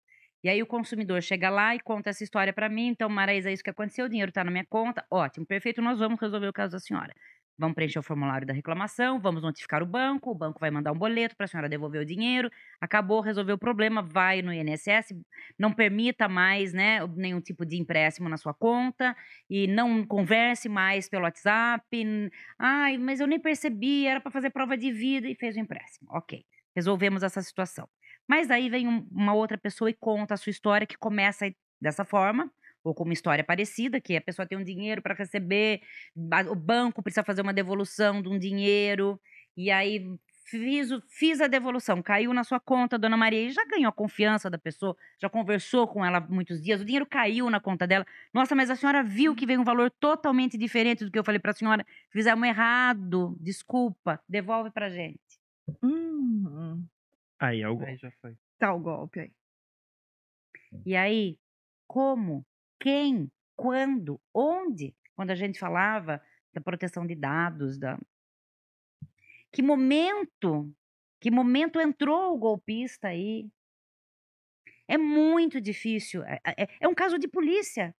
[0.43, 2.87] E aí o consumidor chega lá e conta essa história para mim.
[2.87, 5.05] Então, Maraísa, é isso que aconteceu, o dinheiro está na minha conta.
[5.11, 7.13] Ótimo, perfeito, nós vamos resolver o caso da senhora.
[7.57, 10.97] Vamos preencher o formulário da reclamação, vamos notificar o banco, o banco vai mandar um
[10.97, 12.49] boleto para a senhora devolver o dinheiro.
[12.81, 15.15] Acabou, resolveu o problema, vai no INSS,
[15.57, 19.15] não permita mais, né, nenhum tipo de empréstimo na sua conta
[19.49, 21.85] e não converse mais pelo WhatsApp.
[22.59, 26.09] Ai, mas eu nem percebi, era para fazer prova de vida e fez o empréstimo.
[26.11, 26.43] OK.
[26.75, 27.87] Resolvemos essa situação.
[28.27, 32.03] Mas aí vem um, uma outra pessoa e conta a sua história que começa dessa
[32.03, 32.51] forma
[32.85, 35.81] ou com uma história parecida, que a pessoa tem um dinheiro para receber,
[36.49, 39.19] o banco precisa fazer uma devolução de um dinheiro,
[39.57, 40.05] e aí
[40.47, 44.49] fiz, fiz a devolução, caiu na sua conta, dona Maria, e já ganhou a confiança
[44.49, 48.05] da pessoa, já conversou com ela muitos dias, o dinheiro caiu na conta dela.
[48.33, 51.39] Nossa, mas a senhora viu que veio um valor totalmente diferente do que eu falei
[51.39, 51.85] para a senhora.
[52.11, 55.19] Fizemos errado, desculpa, devolve para gente.
[55.83, 56.85] Hum,
[57.39, 58.35] Aí é o Aí já foi.
[58.59, 59.31] tá o golpe aí.
[60.85, 61.37] E aí,
[61.87, 62.45] como
[62.79, 66.21] quem, quando, onde, quando a gente falava
[66.53, 67.97] da proteção de dados, da
[69.51, 70.69] que momento,
[71.21, 73.49] que momento entrou o golpista aí?
[74.87, 76.23] É muito difícil.
[76.23, 77.95] É, é, é um caso de polícia.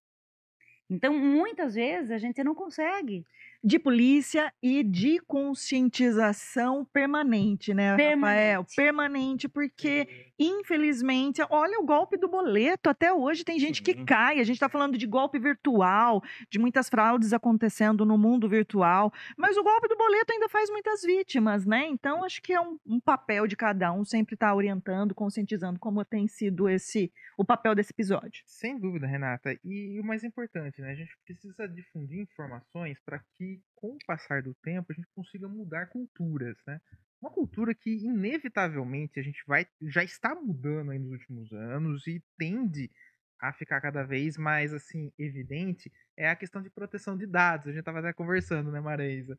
[0.90, 3.26] Então, muitas vezes a gente não consegue.
[3.66, 8.10] De polícia e de conscientização permanente, né, Rafael?
[8.10, 8.76] Permanente.
[8.76, 12.92] Permanente, porque, infelizmente, olha o golpe do boleto.
[12.92, 14.40] Até hoje tem gente que cai.
[14.40, 19.12] A gente está falando de golpe virtual, de muitas fraudes acontecendo no mundo virtual.
[19.36, 21.88] Mas o golpe do boleto ainda faz muitas vítimas, né?
[21.88, 26.06] Então, acho que é um, um papel de cada um sempre estar orientando, conscientizando, como
[26.06, 28.44] tem sido esse o papel desse episódio.
[28.46, 29.58] Sem dúvida, Renata.
[29.64, 30.92] E o mais importante, né?
[30.92, 35.48] A gente precisa difundir informações para que, com o passar do tempo, a gente consiga
[35.48, 36.80] mudar culturas, né?
[37.22, 42.22] Uma cultura que, inevitavelmente, a gente vai já está mudando aí nos últimos anos e
[42.38, 42.92] tende
[43.40, 47.68] a ficar cada vez mais, assim, evidente, é a questão de proteção de dados.
[47.68, 49.38] A gente estava até conversando, né, Mareisa?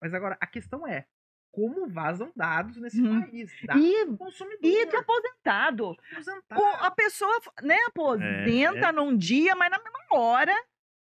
[0.00, 1.06] Mas agora, a questão é,
[1.52, 3.20] como vazam dados nesse Hum.
[3.20, 3.52] país?
[3.64, 4.58] Dados E- do consumidor.
[4.70, 5.90] E de aposentado.
[6.10, 6.60] aposentado.
[6.62, 10.54] O- a pessoa né, aposenta num dia, mas na mesma hora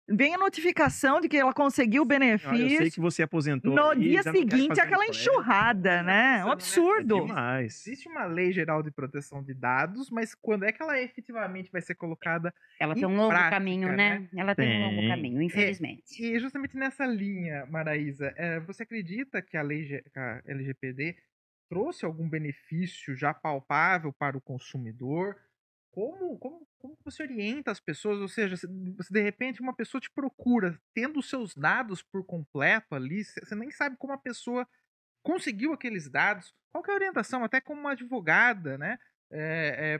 [0.08, 2.06] vem a notificação de que ela conseguiu o
[2.44, 2.90] Olha, eu sei benefício.
[2.90, 3.74] que você aposentou.
[3.74, 6.38] No aí, dia seguinte, aquela enxurrada, né?
[6.40, 7.16] É um Nossa, absurdo.
[7.16, 7.86] é Demais.
[7.86, 11.80] Existe uma lei geral de proteção de dados, mas quando é que ela efetivamente vai
[11.80, 12.52] ser colocada?
[12.78, 14.28] Ela Em tem um longo prática, caminho, né?
[14.36, 15.08] Ela tem, um longo Tem.
[15.08, 16.22] caminho, infelizmente.
[16.22, 21.16] E justamente nessa linha, Maraísa, eh, você acredita que a lei a LGPD
[21.68, 25.36] trouxe algum benefício já palpável para o consumidor?
[25.92, 28.18] Como, como, como você orienta as pessoas?
[28.18, 32.24] Ou seja, se, se de repente uma pessoa te procura tendo os seus dados por
[32.24, 34.66] completo ali, você nem sabe como a pessoa
[35.22, 36.54] conseguiu aqueles dados.
[36.72, 38.98] Qual é a orientação, até como uma advogada, né?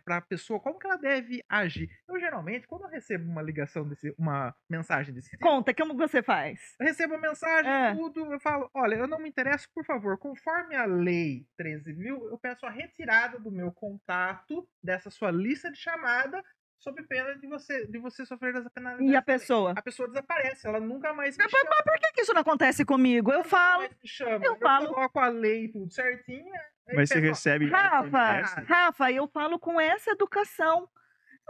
[0.04, 1.88] Para a pessoa, como que ela deve agir?
[2.08, 6.22] Eu geralmente, quando eu recebo uma ligação desse, uma mensagem desse tipo, Conta, como você
[6.22, 6.60] faz?
[6.80, 7.94] eu recebo a mensagem, É.
[7.94, 12.28] tudo, eu falo, olha, eu não me interesso, por favor, conforme a lei 13 mil,
[12.30, 16.42] eu peço a retirada do meu contato dessa sua lista de chamada,
[16.78, 19.08] sob pena de você, de você sofrer essa penalidade.
[19.08, 19.72] E a pessoa?
[19.76, 21.70] A pessoa desaparece, ela nunca mais me Mas, chama.
[21.84, 23.32] Por que, que isso não acontece comigo?
[23.32, 24.44] Eu falo, chama.
[24.44, 24.88] eu falo.
[24.92, 26.52] coloco a lei tudo certinho.
[26.94, 27.66] Mas você recebe.
[27.68, 28.40] Rafa?
[28.66, 30.88] Rafa, eu falo com essa educação.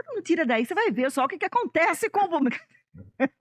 [0.07, 2.41] Não tira daí, você vai ver só o que, que acontece com o.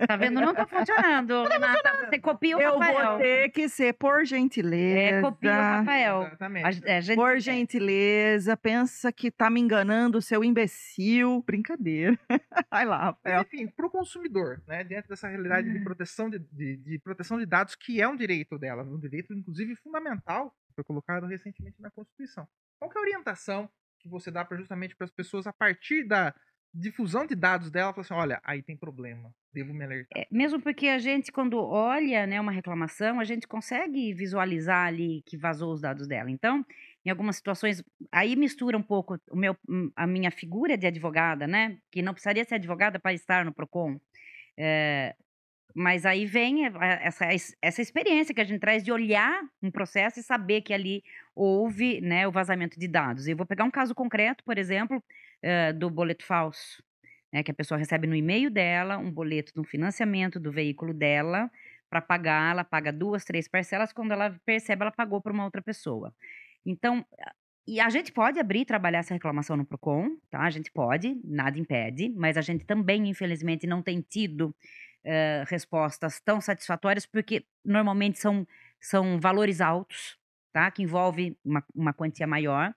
[0.07, 0.39] Tá vendo?
[0.39, 2.07] Não tá funcionando, Renata.
[2.09, 3.09] Você copia o Eu Rafael.
[3.11, 5.17] vou ter que ser, por gentileza.
[5.17, 6.21] É, copia o Rafael.
[6.27, 6.65] Exatamente.
[6.89, 11.43] A, a gente, Por é, gentileza, pensa que tá me enganando, seu imbecil.
[11.45, 12.17] Brincadeira.
[12.71, 13.41] Vai lá, Mas, Rafael.
[13.41, 15.73] enfim, para o consumidor, né, diante dessa realidade Hum.
[15.73, 19.33] de proteção de, de- de proteção de dados, que é um direito dela, um direito,
[19.33, 22.47] inclusive, fundamental, foi colocado recentemente na Constituição.
[22.79, 26.03] Qual que é a orientação que você dá pra, justamente para as pessoas, a partir
[26.03, 26.33] da
[26.73, 30.21] difusão de dados dela, falar assim, olha, aí tem problema, devo me alertar.
[30.21, 35.21] é, mesmo porque a gente, quando olha né, uma reclamação, a gente consegue visualizar ali
[35.25, 36.31] que vazou os dados dela.
[36.31, 36.65] Então,
[37.05, 41.45] em algumas situações, aí mistura um pouco o meu, hum, a minha figura de advogada,
[41.45, 41.77] né?
[41.91, 43.99] Que não precisaria ser advogada para estar no PROCON.
[44.57, 45.15] É,
[45.75, 47.25] mas aí vem a- a- essa,
[47.61, 51.03] essa experiência que a gente traz de olhar um processo e saber que ali
[51.35, 53.27] houve né, o vazamento de dados.
[53.27, 55.03] Eu vou pegar um caso concreto, por exemplo,
[55.41, 56.83] eh, do boleto falso,
[57.33, 60.93] né, que a pessoa recebe no e-mail dela um boleto de um financiamento do veículo
[60.93, 61.49] dela
[61.89, 65.61] para pagar, ela paga duas, três parcelas, quando ela percebe, ela pagou para uma outra
[65.61, 66.13] pessoa.
[66.65, 67.05] Então,
[67.67, 70.41] e a gente pode abrir e trabalhar essa reclamação no PROCON, tá?
[70.41, 74.55] A gente pode, nada impede, mas a gente também, infelizmente, não tem tido
[75.03, 78.47] eh, respostas tão satisfatórias, porque normalmente são,
[78.79, 80.17] são valores altos,
[80.53, 80.69] tá?
[80.71, 82.73] Que envolve uma, uma quantia maior.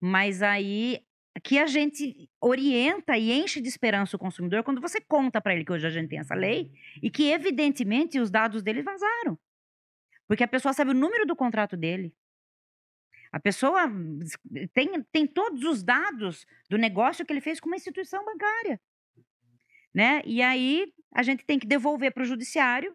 [0.00, 1.02] Mas aí
[1.42, 5.64] que a gente orienta e enche de esperança o consumidor quando você conta para ele
[5.64, 6.70] que hoje a gente tem essa lei
[7.02, 9.38] e que, evidentemente, os dados dele vazaram.
[10.28, 12.14] Porque a pessoa sabe o número do contrato dele.
[13.32, 13.90] A pessoa
[14.72, 18.80] tem, tem todos os dados do negócio que ele fez com uma instituição bancária.
[19.94, 20.22] Né?
[20.24, 22.94] E aí a gente tem que devolver para o judiciário,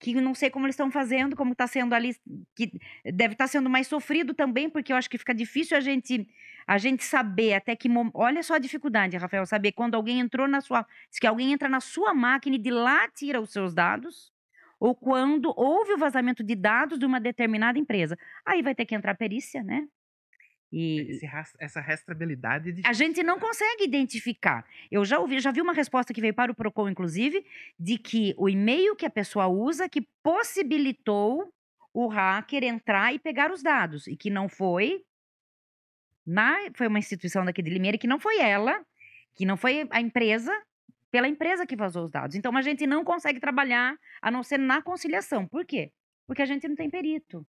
[0.00, 2.16] que não sei como eles estão fazendo, como está sendo ali,
[2.54, 2.72] que
[3.04, 6.26] deve estar tá sendo mais sofrido também, porque eu acho que fica difícil a gente
[6.66, 10.60] a gente saber até que olha só a dificuldade, Rafael, saber quando alguém entrou na
[10.60, 14.30] sua, se que alguém entra na sua máquina e de lá tira os seus dados,
[14.78, 18.18] ou quando houve o vazamento de dados de uma determinada empresa.
[18.44, 19.88] Aí vai ter que entrar perícia, né?
[20.70, 21.26] E Esse,
[21.58, 22.82] essa rastreabilidade de...
[22.84, 24.66] a gente não consegue identificar.
[24.90, 27.44] Eu já ouvi, já vi uma resposta que veio para o Procon, inclusive,
[27.78, 31.50] de que o e-mail que a pessoa usa que possibilitou
[31.92, 35.02] o hacker entrar e pegar os dados e que não foi
[36.26, 38.84] na, foi uma instituição daqui de Limeira que não foi ela,
[39.34, 40.52] que não foi a empresa,
[41.10, 42.36] pela empresa que vazou os dados.
[42.36, 45.46] Então a gente não consegue trabalhar a não ser na conciliação.
[45.46, 45.90] Por quê?
[46.26, 47.46] Porque a gente não tem perito.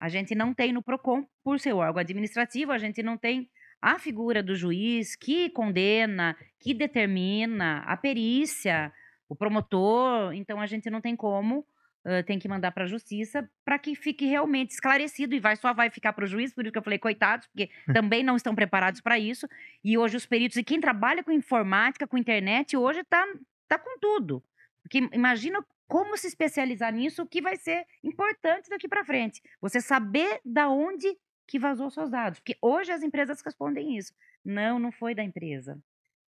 [0.00, 3.50] A gente não tem no PROCON, por ser órgão administrativo, a gente não tem
[3.82, 8.92] a figura do juiz que condena, que determina, a perícia,
[9.28, 10.32] o promotor.
[10.34, 11.66] Então a gente não tem como
[12.02, 15.74] Uh, tem que mandar para a justiça para que fique realmente esclarecido e vai só
[15.74, 18.54] vai ficar para o juiz, por isso que eu falei coitados, porque também não estão
[18.54, 19.46] preparados para isso.
[19.84, 23.22] E hoje os peritos e quem trabalha com informática, com internet, hoje está
[23.68, 24.42] tá com tudo.
[24.82, 29.42] Porque imagina como se especializar nisso, o que vai ser importante daqui para frente.
[29.60, 31.16] Você saber da onde
[31.48, 34.12] que vazou seus dados, porque hoje as empresas respondem isso.
[34.44, 35.78] Não, não foi da empresa.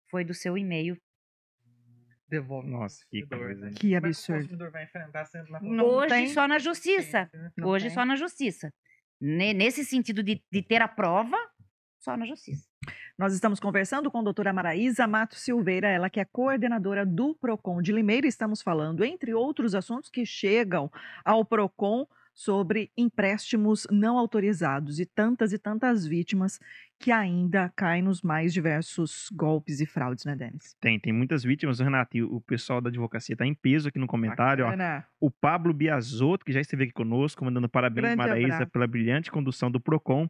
[0.09, 0.97] Foi do seu e-mail
[2.27, 2.67] devolve.
[2.67, 3.69] Nossa, que coisa.
[3.71, 4.39] Que Como é absurdo.
[4.39, 7.29] o consumidor vai enfrentar sendo na Não Hoje tem- só na justiça.
[7.55, 7.93] Não Hoje tem.
[7.93, 8.73] só na justiça.
[9.21, 11.37] Ne- Nesse sentido de, de ter a prova,
[12.03, 12.67] só na justiça.
[13.17, 17.81] Nós estamos conversando com a doutora Maraísa Mato Silveira, ela que é coordenadora do PROCON
[17.81, 18.27] de Limeira.
[18.27, 20.91] Estamos falando, entre outros assuntos que chegam
[21.23, 26.59] ao PROCON, sobre empréstimos não autorizados e tantas e tantas vítimas
[26.99, 30.75] que ainda caem nos mais diversos golpes e fraudes, né, Denis?
[30.79, 34.07] Tem, tem muitas vítimas, Renato, e o pessoal da advocacia está em peso aqui no
[34.07, 35.03] comentário, ó.
[35.19, 38.71] O Pablo Biasotto, que já esteve aqui conosco, mandando parabéns, Grande Maraísa, abraço.
[38.71, 40.27] pela brilhante condução do PROCON.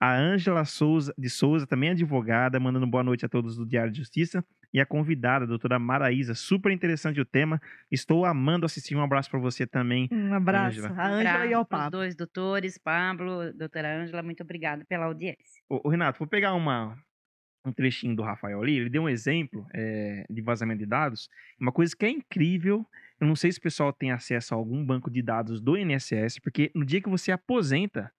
[0.00, 3.98] A Ângela Souza, de Souza, também advogada, mandando boa noite a todos do Diário de
[3.98, 4.44] Justiça.
[4.72, 7.60] E a convidada, a doutora Maraísa, super interessante o tema.
[7.90, 8.96] Estou amando assistir.
[8.96, 10.08] Um abraço para você também.
[10.10, 10.80] um abraço.
[10.80, 11.00] Ângela.
[11.00, 11.92] A Ângela e ao Pablo.
[11.92, 15.62] dois doutores, Pablo, doutora Ângela, muito obrigada pela audiência.
[15.68, 16.98] Ô, Renato, vou pegar uma,
[17.64, 18.76] um trechinho do Rafael ali.
[18.76, 21.30] Ele deu um exemplo é, de vazamento de dados.
[21.58, 22.84] Uma coisa que é incrível.
[23.20, 26.40] Eu não sei se o pessoal tem acesso a algum banco de dados do INSS,
[26.42, 28.12] porque no dia que você aposenta,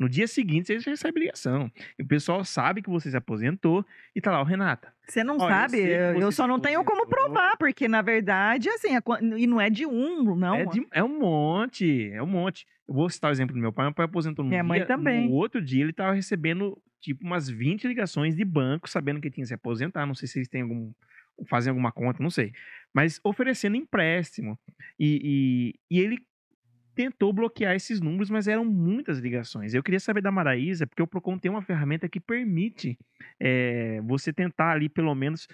[0.00, 1.70] no dia seguinte você recebe ligação.
[1.98, 3.84] E o pessoal sabe que você se aposentou
[4.16, 4.92] e tá lá, o Renata.
[5.06, 8.96] Você não Olha, sabe, eu, eu só não tenho como provar, porque na verdade, assim,
[8.96, 9.02] é
[9.36, 10.54] e não é de um, não.
[10.54, 12.66] É, de- é um monte, é um monte.
[12.88, 13.84] Eu vou citar o exemplo do meu pai.
[13.86, 15.28] Meu pai aposentou no Minha dia, mãe também.
[15.28, 19.44] No outro dia ele tava recebendo, tipo, umas 20 ligações de banco, sabendo que tinha
[19.44, 20.06] que se aposentar.
[20.06, 20.90] Não sei se eles têm algum...
[21.48, 22.52] Fazem alguma conta, não sei.
[22.92, 24.58] Mas oferecendo empréstimo.
[24.98, 26.18] E, e, e ele
[27.00, 29.72] tentou bloquear esses números, mas eram muitas ligações.
[29.72, 32.98] Eu queria saber da Maraísa, porque o Procon tem uma ferramenta que permite
[33.40, 35.48] eh, você tentar ali, pelo menos,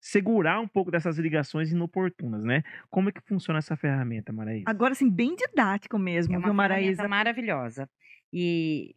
[0.00, 2.62] segurar um pouco dessas ligações inoportunas, né?
[2.90, 4.64] Como é que funciona essa ferramenta, Maraísa?
[4.68, 7.02] Agora, assim, bem didático mesmo, É viu, uma Maraísa?
[7.02, 7.90] ferramenta maravilhosa.
[8.32, 8.94] E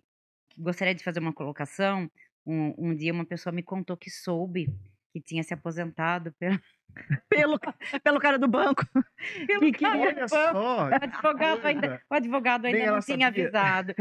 [0.57, 2.09] gostaria de fazer uma colocação.
[2.45, 4.67] Um, um dia uma pessoa me contou que soube
[5.13, 6.59] que tinha se aposentado pelo,
[7.29, 7.59] Pelo,
[8.03, 8.85] pelo cara do banco.
[9.47, 10.29] pelo Que cara do banco.
[10.29, 10.89] só!
[10.89, 13.43] O advogado ainda, o advogado ainda não tinha sabia.
[13.43, 13.93] avisado.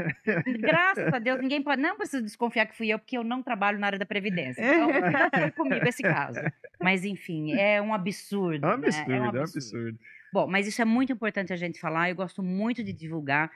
[0.59, 1.81] Graças a Deus, ninguém pode.
[1.83, 4.63] Não preciso desconfiar que fui eu, porque eu não trabalho na área da Previdência.
[4.63, 6.41] Então, não foi comigo esse caso.
[6.81, 8.67] Mas, enfim, é um absurdo.
[8.67, 8.87] É um né?
[8.87, 9.99] absurdo, é um absurdo.
[10.33, 12.11] Bom, mas isso é muito importante a gente falar.
[12.11, 13.51] Eu gosto muito de divulgar.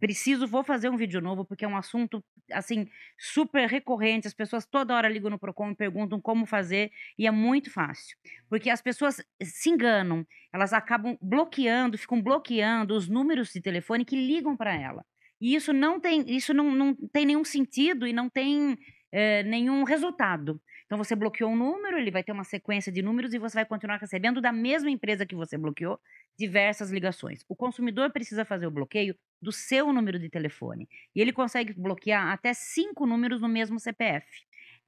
[0.00, 2.86] Preciso, vou fazer um vídeo novo, porque é um assunto, assim,
[3.18, 4.28] super recorrente.
[4.28, 8.16] As pessoas toda hora ligam no Procon e perguntam como fazer, e é muito fácil.
[8.48, 14.16] Porque as pessoas se enganam, elas acabam bloqueando, ficam bloqueando os números de telefone que
[14.16, 15.04] ligam para ela.
[15.40, 18.76] E isso não tem, isso não, não tem nenhum sentido e não tem
[19.12, 20.60] eh, nenhum resultado.
[20.88, 23.66] Então você bloqueou um número, ele vai ter uma sequência de números e você vai
[23.66, 26.00] continuar recebendo da mesma empresa que você bloqueou
[26.38, 27.44] diversas ligações.
[27.46, 30.88] O consumidor precisa fazer o bloqueio do seu número de telefone.
[31.14, 34.26] E ele consegue bloquear até cinco números no mesmo CPF.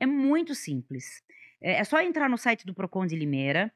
[0.01, 1.23] É muito simples.
[1.61, 3.71] É é só entrar no site do Procon de Limeira.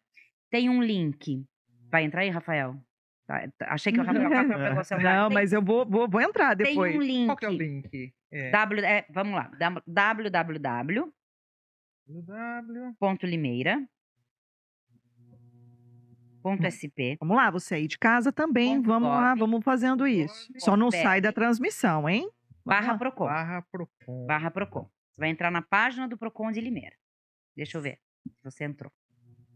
[0.51, 1.45] Tem um link.
[1.91, 2.75] Vai entrar aí, Rafael?
[3.27, 5.17] Tá, tá, achei que o Rafael, pegou o celular.
[5.17, 6.97] Não, Tem- mas eu vou, vou, vou entrar tem depois.
[6.97, 7.27] um link.
[7.27, 8.15] Qual que é o link?
[8.33, 9.51] É, W, é, vamos lá.
[9.87, 11.13] www.
[12.99, 13.87] Ponto Limeira,
[16.43, 20.49] ponto SP, Vamos lá, você aí de casa também, Ponto vamos lá, vamos fazendo isso.
[20.49, 22.31] ponto Só não sai da transmissão, hein?
[22.65, 22.99] Barra lá.
[22.99, 23.25] Procon.
[23.27, 24.27] Barra Procon.
[24.27, 24.91] Barra Procon.
[25.11, 26.97] Você vai entrar na página do Procon de Limeira.
[27.55, 28.93] Deixa eu ver se você entrou.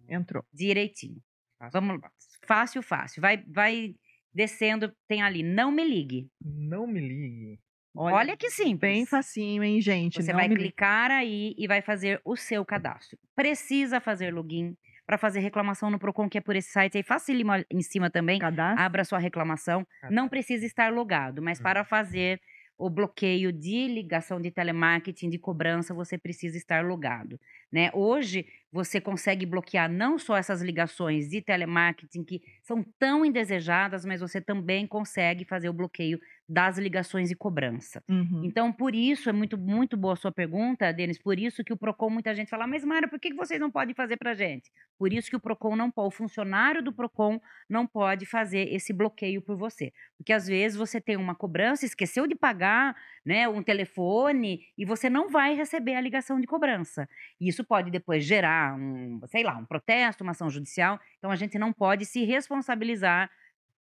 [0.09, 0.45] Entrou.
[0.53, 1.21] Direitinho.
[1.59, 2.39] Fácil, Vamos fácil.
[2.47, 3.23] Fácil, fácil.
[3.23, 3.97] Vai, vai
[4.33, 6.31] descendo, tem ali, não me ligue.
[6.41, 7.61] Não me ligue.
[8.01, 8.81] Olha, que simples.
[8.81, 10.23] Bem facinho, hein, gente?
[10.23, 13.19] Você Não vai me- clicar aí e vai fazer o seu cadastro.
[13.35, 14.77] Precisa fazer login
[15.07, 18.39] para fazer reclamação no Procon, que é por esse site aí, facílimo em cima também.
[18.39, 18.85] Cadastro.
[18.85, 19.87] Abra sua reclamação.
[20.11, 22.41] Não precisa estar logado, mas para fazer
[22.77, 27.41] o bloqueio de ligação de telemarketing, de cobrança, você precisa estar logado.
[27.71, 27.91] Né?
[27.93, 34.21] Hoje, você consegue bloquear não só essas ligações de telemarketing que são tão indesejadas, mas
[34.21, 38.03] você também consegue fazer o bloqueio das ligações de cobrança.
[38.09, 38.43] Uhum.
[38.43, 41.19] Então, por isso, é muito, muito boa a sua pergunta, Denis.
[41.19, 43.95] Por isso que o PROCON, muita gente fala, mas Mara, por que vocês não podem
[43.95, 44.71] fazer pra gente?
[44.99, 47.39] Por isso que o PROCON não pode, o funcionário do PROCON
[47.69, 49.93] não pode fazer esse bloqueio por você.
[50.17, 55.11] Porque às vezes você tem uma cobrança, esqueceu de pagar né, um telefone e você
[55.11, 57.07] não vai receber a ligação de cobrança.
[57.39, 61.01] E isso pode depois gerar um, sei lá, um protesto, uma ação judicial.
[61.19, 63.29] Então a gente não pode se responsabilizar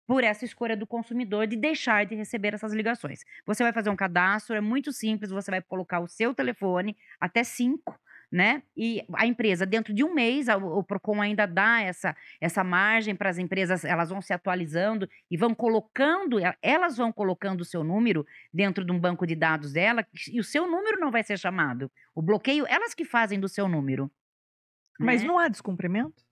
[0.07, 3.21] por essa escolha do consumidor de deixar de receber essas ligações.
[3.45, 7.45] Você vai fazer um cadastro, é muito simples, você vai colocar o seu telefone, até
[7.45, 7.99] cinco,
[8.31, 8.63] né?
[8.77, 13.31] E a empresa, dentro de um mês, o Procon ainda dá essa, essa margem para
[13.31, 18.27] as empresas, elas vão se atualizando e vão colocando, elas vão colocando o seu número
[18.53, 21.91] dentro de um banco de dados dela, e o seu número não vai ser chamado.
[22.15, 24.11] O bloqueio, elas que fazem do seu número.
[24.99, 25.29] Mas né?
[25.29, 26.25] não há descumprimento?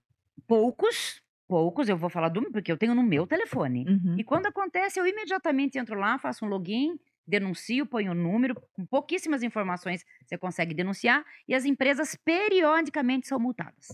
[0.46, 3.86] Poucos, poucos, eu vou falar do porque eu tenho no meu telefone.
[3.86, 4.16] Uhum.
[4.18, 8.84] E quando acontece, eu imediatamente entro lá, faço um login, denuncio, ponho o número, com
[8.86, 13.88] pouquíssimas informações você consegue denunciar, e as empresas periodicamente são multadas.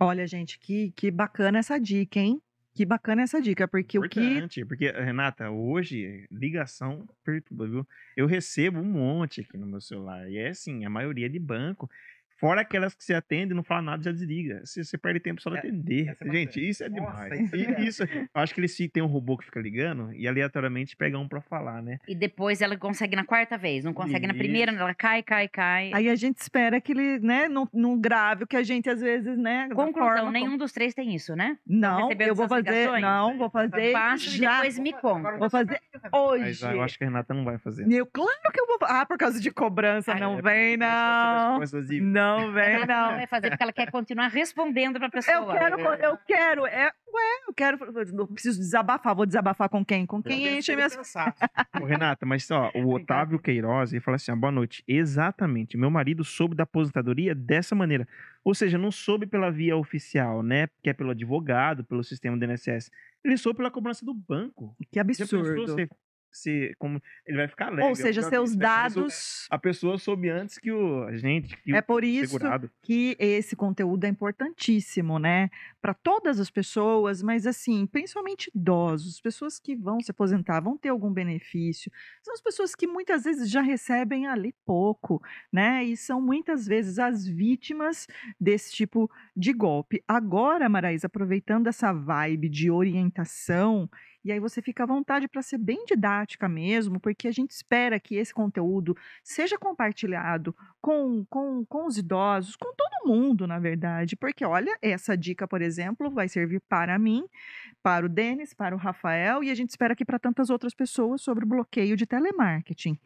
[0.00, 2.40] Olha, gente, que, que bacana essa dica, hein?
[2.74, 4.18] Que bacana essa dica, porque o que.
[4.18, 7.86] Importante, porque, Renata, hoje, ligação perturba, viu?
[8.16, 10.28] Eu recebo um monte aqui no meu celular.
[10.28, 11.88] E é assim, a maioria é de banco.
[12.36, 14.60] Fora aquelas que você atende e não fala nada, já desliga.
[14.64, 16.14] Você, você perde tempo só de É, atender.
[16.20, 17.40] é Gente, isso é Nossa, demais.
[17.52, 20.26] isso é E isso, eu acho que eles tem um robô que fica ligando e
[20.28, 21.98] aleatoriamente pega um pra falar, né?
[22.08, 24.80] E depois ela consegue na quarta vez, não consegue na primeira, Isso.
[24.80, 25.90] ela cai, cai, cai.
[25.94, 29.00] Aí a gente espera que ele, né, não, não grave o que a gente às
[29.00, 29.68] vezes, né.
[29.74, 31.56] Conclusão, forma nenhum como- dos três tem isso, né?
[31.66, 32.70] Não, eu vou fazer.
[32.70, 33.02] ligações?
[33.02, 33.92] Não, vou fazer.
[33.92, 34.56] Faça e já.
[34.56, 35.36] depois me conta.
[35.38, 36.66] Vou fazer Mas hoje.
[36.66, 37.90] ah, eu acho que a Renata não vai fazer.
[37.90, 38.78] Eu, claro que eu vou.
[38.82, 40.12] Ah, por causa de cobrança.
[40.12, 41.58] Ah, não É, vem, das não.
[42.24, 45.36] Não vem, Ela não vai fazer porque ela quer continuar respondendo pra pessoa.
[45.36, 46.66] Eu quero, eu quero.
[46.66, 47.78] É, ué, eu quero.
[48.18, 49.14] Eu preciso desabafar.
[49.14, 50.06] Vou desabafar com quem?
[50.06, 51.34] Com quem enche cansado.
[51.80, 54.82] Ô, Renata, mas ó, o Otávio Queiroz, ele fala assim, ó, boa noite.
[54.88, 58.06] Exatamente, meu marido soube da aposentadoria dessa maneira.
[58.42, 60.68] Ou seja, não soube pela via oficial, né?
[60.82, 62.90] Que é pelo advogado, pelo sistema do INSS.
[63.24, 64.76] Ele soube pela cobrança do banco.
[64.92, 65.74] Que absurdo.
[65.74, 65.88] se-
[66.34, 67.88] se- como, ele vai ficar leve.
[67.88, 68.62] Ou seja, seus né?
[68.62, 69.46] Dados.
[69.50, 72.70] A pessoa soube antes que o a gente, que É por isso segurado.
[72.82, 75.48] que esse conteúdo é importantíssimo, né?
[75.80, 80.88] Para todas as pessoas, mas assim, principalmente idosos, pessoas que vão se aposentar, vão ter
[80.88, 81.90] algum benefício.
[82.22, 85.22] São as pessoas que muitas vezes já recebem ali pouco,
[85.52, 85.84] né?
[85.84, 88.06] E são muitas vezes as vítimas
[88.40, 90.02] desse tipo de golpe.
[90.08, 93.88] Agora, Maraísa, aproveitando essa vibe de orientação,
[94.24, 98.00] e aí você fica à vontade para ser bem didática mesmo, porque a gente espera
[98.00, 104.16] que esse conteúdo seja compartilhado com, com, com os idosos, com todo mundo, na verdade.
[104.16, 107.24] Porque, olha, essa dica, por exemplo, vai servir para mim,
[107.82, 111.20] para o Denis, para o Rafael, e a gente espera que para tantas outras pessoas
[111.20, 112.98] sobre o bloqueio de telemarketing.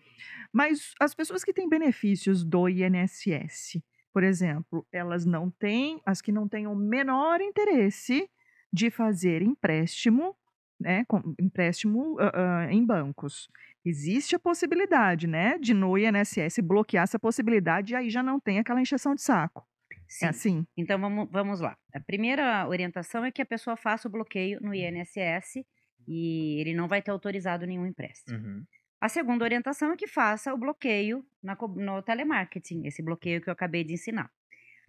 [0.52, 6.30] Mas as pessoas que têm benefícios do INSS, por exemplo, elas não têm, as que
[6.30, 8.28] não têm o menor interesse
[8.72, 10.36] de fazer empréstimo,
[10.80, 13.48] né, com- empréstimo ah, ah, em bancos.
[13.84, 18.58] Existe a possibilidade, né, de no INSS bloquear essa possibilidade e aí já não tem
[18.58, 19.66] aquela encheção de saco.
[20.08, 20.26] Sim.
[20.26, 20.66] É assim.
[20.76, 21.76] Então vamos, vamos lá.
[21.94, 25.64] A primeira orientação é que a pessoa faça o bloqueio no INSS
[26.06, 28.38] e ele não vai ter autorizado nenhum empréstimo.
[28.38, 28.64] Uhum.
[29.00, 33.52] A segunda orientação é que faça o bloqueio na no telemarketing, esse bloqueio que eu
[33.52, 34.30] acabei de ensinar.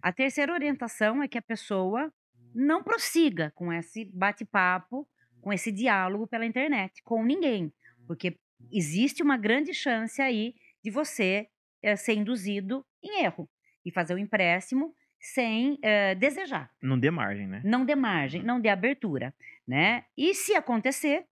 [0.02, 2.12] A terceira orientação é que a pessoa
[2.54, 5.06] não prossiga com esse bate-papo,
[5.40, 7.72] com esse diálogo pela internet, com ninguém,
[8.06, 8.36] porque
[8.70, 11.48] existe uma grande chance aí de você
[11.82, 13.48] eh, ser induzido em erro
[13.84, 17.62] e fazer o empréstimo sem eh, desejar Não dê margem, né?
[17.64, 19.34] não dê margem, não dê abertura,
[19.66, 20.04] né?
[20.16, 21.26] E se acontecer,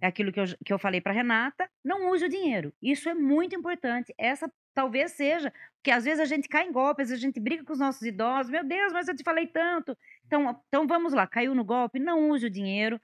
[0.00, 2.72] é aquilo que eu, que eu falei para Renata, não use o dinheiro.
[2.82, 4.12] Isso é muito importante.
[4.18, 7.72] Essa talvez seja, porque às vezes a gente cai em golpes, a gente briga com
[7.72, 9.96] os nossos idosos, meu Deus, mas eu te falei tanto.
[10.26, 13.00] Então, então vamos lá, caiu no golpe, não use o dinheiro,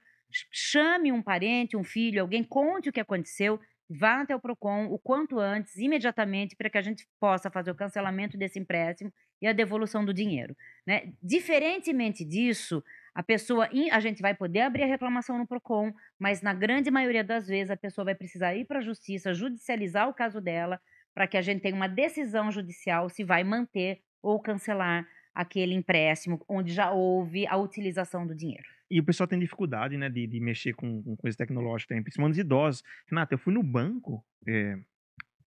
[0.51, 3.59] chame um parente, um filho, alguém, conte o que aconteceu,
[3.89, 7.75] vá até o Procon o quanto antes, imediatamente, para que a gente possa fazer o
[7.75, 9.11] cancelamento desse empréstimo
[9.41, 10.55] e a devolução do dinheiro.
[10.85, 11.13] Né?
[11.21, 16.53] Diferentemente disso, a pessoa, a gente vai poder abrir a reclamação no Procon, mas na
[16.53, 20.39] grande maioria das vezes a pessoa vai precisar ir para a justiça, judicializar o caso
[20.39, 20.79] dela,
[21.13, 25.05] para que a gente tenha uma decisão judicial se vai manter ou cancelar
[25.35, 28.67] aquele empréstimo onde já houve a utilização do dinheiro.
[28.91, 32.39] E o pessoal tem dificuldade, né, de, de mexer com, com coisa tecnológica, principalmente os
[32.39, 32.83] idosos.
[33.09, 34.77] Renata, eu fui no banco é,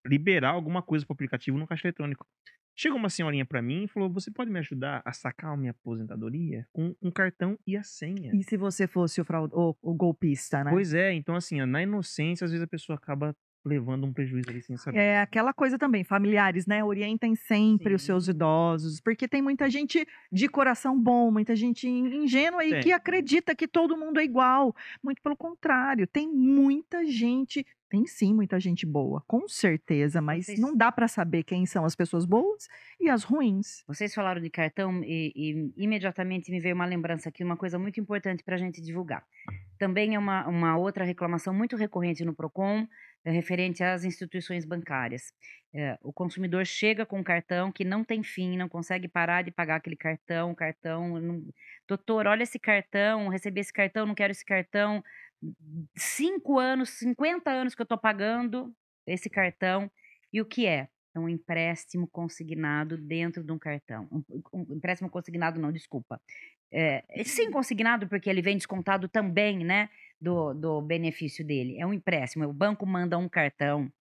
[0.07, 2.27] liberar alguma coisa para o aplicativo no caixa eletrônico.
[2.75, 5.71] Chegou uma senhorinha para mim e falou: Você pode me ajudar a sacar a minha
[5.71, 8.33] aposentadoria com um cartão e a senha?
[8.35, 9.53] E se você fosse o, fraud...
[9.55, 10.71] o, o golpista, né?
[10.71, 14.63] Pois é, então assim, na inocência, às vezes a pessoa acaba levando um prejuízo ali
[14.63, 14.99] sem saber.
[14.99, 16.85] É aquela coisa também, familiares, né?
[16.85, 17.95] Orientem sempre Sim.
[17.95, 22.93] os seus idosos, porque tem muita gente de coração bom, muita gente ingênua e que
[22.93, 24.75] acredita que todo mundo é igual.
[25.03, 30.59] Muito pelo contrário, tem muita gente tem sim muita gente boa, com certeza, mas Vocês...
[30.59, 33.85] não dá para saber quem são as pessoas boas e as ruins.
[33.87, 38.01] Vocês falaram de cartão e, e imediatamente me veio uma lembrança aqui, uma coisa muito
[38.01, 39.25] importante para a gente divulgar.
[39.79, 42.89] Também é uma, uma outra reclamação muito recorrente no PROCON,
[43.31, 45.33] referente às instituições bancárias.
[45.73, 49.51] É, o consumidor chega com um cartão que não tem fim, não consegue parar de
[49.51, 51.43] pagar aquele cartão, cartão, não...
[51.89, 55.03] doutor, olha esse cartão, recebi esse cartão, não quero esse cartão,
[55.97, 58.75] cinco anos, 50 anos que eu estou pagando
[59.07, 59.91] esse cartão.
[60.33, 60.89] E o que é?
[61.15, 64.09] É um empréstimo consignado dentro de um cartão.
[64.11, 66.21] Um, um empréstimo consignado, não, desculpa.
[66.73, 69.89] É, sim, consignado, porque ele vem descontado também, né?
[70.21, 71.79] Do, do benefício dele.
[71.79, 72.47] É um empréstimo.
[72.47, 73.93] O banco manda um cartão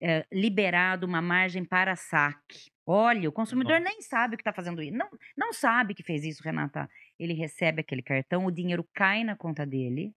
[0.00, 2.70] é, liberado uma margem para saque.
[2.86, 3.92] Olha, o consumidor Nossa.
[3.92, 4.96] nem sabe que está fazendo isso.
[4.96, 6.90] Não, não sabe que fez isso, Renata.
[7.18, 10.12] Ele recebe aquele cartão, o dinheiro cai na conta dele.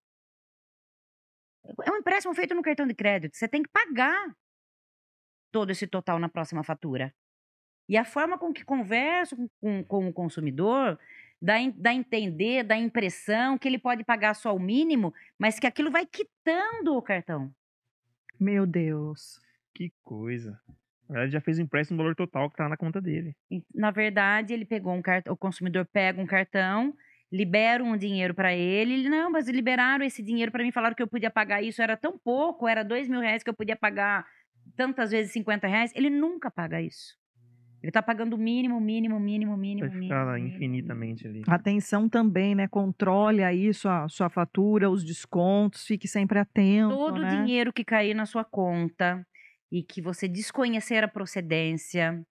[1.86, 3.36] É um empréstimo feito no cartão de crédito.
[3.36, 4.36] Você tem que pagar
[5.52, 7.14] todo esse total na próxima fatura.
[7.88, 10.98] E a forma com que converso com, com, com o consumidor
[11.44, 15.60] dá, dá a entender, dá a impressão que ele pode pagar só o mínimo, mas
[15.60, 17.54] que aquilo vai quitando o cartão.
[18.40, 19.40] Meu Deus.
[19.76, 20.60] Que coisa.
[21.10, 23.36] Ele já fez o empréstimo no valor total que está na conta dele.
[23.52, 26.94] E, na verdade, ele pegou um cartão, o consumidor pega um cartão
[27.34, 28.94] liberam um dinheiro para ele.
[28.94, 31.98] Ele, não, mas liberaram esse dinheiro para mim, falaram que eu podia pagar isso, era
[31.98, 34.24] tão pouco, era dois mil reais que eu podia pagar
[34.76, 35.92] tantas vezes 50 reais.
[35.96, 37.18] Ele nunca paga isso.
[37.84, 41.44] Ele está pagando o mínimo, mínimo, mínimo, mínimo, Vai ficar mínimo, infinitamente mínimo.
[41.46, 41.56] ali.
[41.56, 42.66] Atenção também, né?
[42.66, 46.96] Controle aí sua, sua fatura, os descontos, fique sempre atento.
[46.96, 47.28] Todo né?
[47.28, 49.28] o dinheiro que cair na sua conta
[49.70, 52.26] e que você desconhecer a procedência,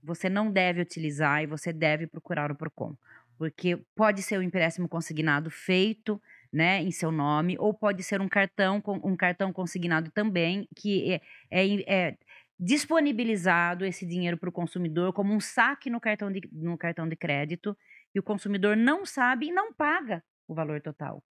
[0.00, 2.94] você não deve utilizar e você deve procurar o PROCON
[3.36, 6.20] porque pode ser um empréstimo consignado feito
[6.52, 11.20] né, em seu nome, ou pode ser um cartão, um cartão consignado também, que é,
[11.50, 12.16] é, é
[12.58, 17.16] disponibilizado esse dinheiro para o consumidor como um saque no cartão, de, no cartão de
[17.16, 17.76] crédito,
[18.14, 21.22] e o consumidor não sabe e não paga o valor total.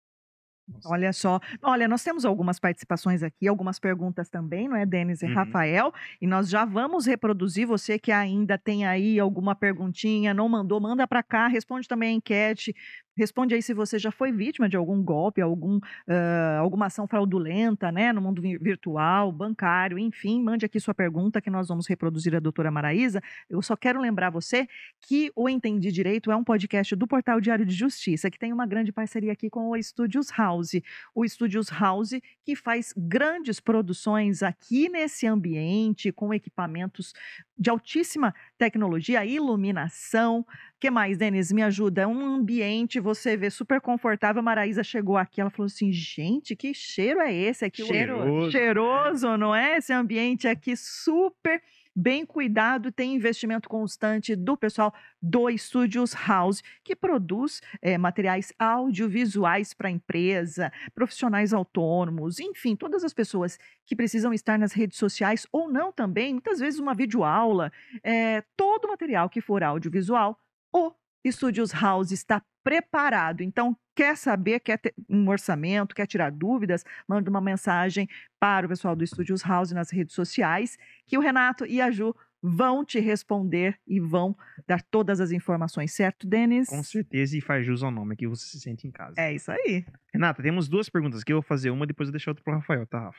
[0.68, 0.88] Nossa.
[0.88, 1.40] Olha só.
[1.60, 5.34] Olha, nós temos algumas participações aqui, algumas perguntas também, não é, Denis e uhum.
[5.34, 5.92] Rafael?
[6.20, 7.66] E nós já vamos reproduzir.
[7.66, 12.12] Você que ainda tem aí alguma perguntinha, não mandou, manda para cá, responde também a
[12.12, 12.74] enquete.
[13.16, 17.92] Responde aí se você já foi vítima de algum golpe, algum, uh, alguma ação fraudulenta,
[17.92, 22.40] né, no mundo virtual, bancário, enfim, mande aqui sua pergunta que nós vamos reproduzir a
[22.40, 23.22] doutora Maraísa.
[23.48, 24.66] Eu só quero lembrar você
[25.00, 28.66] que o Entendi Direito é um podcast do Portal Diário de Justiça, que tem uma
[28.66, 30.80] grande parceria aqui com o Studios House.
[31.14, 32.12] O Studios House
[32.44, 37.12] que faz grandes produções aqui nesse ambiente, com equipamentos
[37.58, 40.46] de altíssima tecnologia, iluminação,
[40.78, 41.50] que mais, Denis?
[41.50, 42.02] Me ajuda.
[42.02, 44.38] É um ambiente, você vê super confortável.
[44.38, 47.84] A Maraísa chegou aqui, ela falou assim: gente, que cheiro é esse aqui?
[47.84, 48.52] Cheiroso.
[48.52, 49.78] Cheiroso, não é?
[49.78, 51.60] Esse ambiente aqui super
[51.94, 59.74] bem cuidado, tem investimento constante do pessoal do Studios House, que produz é, materiais audiovisuais
[59.74, 65.46] para a empresa, profissionais autônomos, enfim, todas as pessoas que precisam estar nas redes sociais
[65.52, 67.72] ou não também, muitas vezes uma videoaula,
[68.02, 70.38] é, todo material que for audiovisual
[70.72, 70.92] o
[71.30, 73.42] Studios House está preparado.
[73.42, 78.08] Então, quer saber, quer ter um orçamento, quer tirar dúvidas, manda uma mensagem
[78.40, 82.14] para o pessoal do Studios House nas redes sociais, que o Renato e a Ju
[82.42, 84.36] vão te responder e vão
[84.66, 86.68] dar todas as informações, certo, Denis?
[86.68, 89.14] Com certeza, e faz jus ao nome, que você se sente em casa.
[89.16, 89.84] É isso aí.
[90.12, 91.32] Renata, temos duas perguntas aqui.
[91.32, 93.18] Eu vou fazer uma, depois eu deixo outra pro Rafael, tá, Rafa?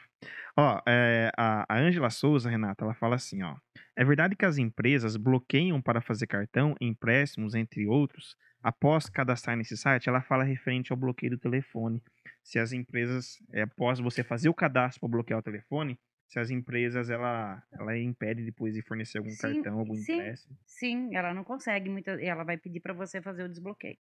[0.57, 3.55] Ó, é, a a Ângela Souza, Renata, ela fala assim, ó.
[3.95, 9.78] É verdade que as empresas bloqueiam para fazer cartão, empréstimos, entre outros, após cadastrar nesse
[9.78, 10.09] site?
[10.09, 12.01] Ela fala referente ao bloqueio do telefone.
[12.43, 15.97] Se as empresas, é, após você fazer o cadastro para bloquear o telefone,
[16.34, 20.13] se as empresas, ela, ela impede depois de fornecer algum Sim, cartão, algum sim.
[20.13, 20.57] empréstimo.
[20.65, 22.19] Sim, ela não consegue muita.
[22.19, 23.99] Ela vai pedir para você fazer o desbloqueio.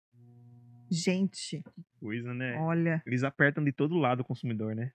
[0.90, 1.62] Gente,
[2.00, 2.58] Coisa, né?
[2.58, 3.04] olha.
[3.06, 4.94] Eles apertam de todo lado o consumidor, né?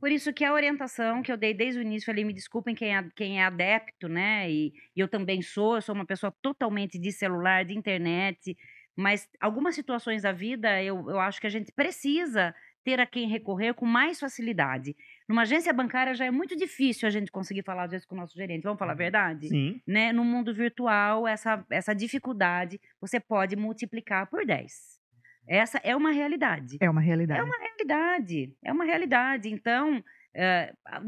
[0.00, 2.96] Por isso que a orientação que eu dei desde o início, falei, me desculpem quem
[2.96, 4.50] é, quem é adepto, né?
[4.50, 8.56] E, e eu também sou, eu sou uma pessoa totalmente de celular, de internet,
[8.96, 13.28] mas algumas situações da vida eu, eu acho que a gente precisa ter a quem
[13.28, 14.96] recorrer com mais facilidade.
[15.28, 18.18] Numa agência bancária já é muito difícil a gente conseguir falar às vezes com o
[18.18, 19.48] nosso gerente, vamos falar a verdade?
[19.48, 19.80] Sim.
[19.86, 24.72] né, no mundo virtual, essa, essa dificuldade você pode multiplicar por 10.
[25.46, 26.76] Essa é uma realidade.
[26.80, 27.40] É uma realidade.
[27.40, 28.56] É uma realidade.
[28.64, 29.48] É uma realidade.
[29.50, 30.02] Então,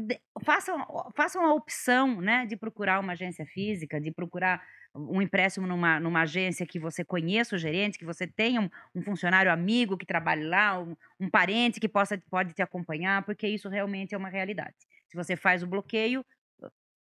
[0.07, 4.61] de- façam, façam a opção né, de procurar uma agência física, de procurar
[4.95, 9.01] um empréstimo numa, numa agência que você conheça o gerente, que você tenha um, um
[9.01, 13.69] funcionário amigo que trabalhe lá, um, um parente que possa pode te acompanhar, porque isso
[13.69, 14.75] realmente é uma realidade.
[15.07, 16.25] Se você faz o bloqueio,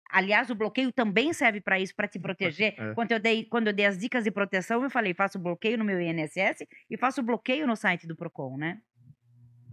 [0.10, 2.74] aliás, o bloqueio também serve para isso, para te proteger.
[2.78, 2.94] É.
[2.94, 5.86] Quando, eu dei, quando eu dei as dicas de proteção, eu falei, faço bloqueio no
[5.86, 8.82] meu INSS e faço bloqueio no site do Procon, né?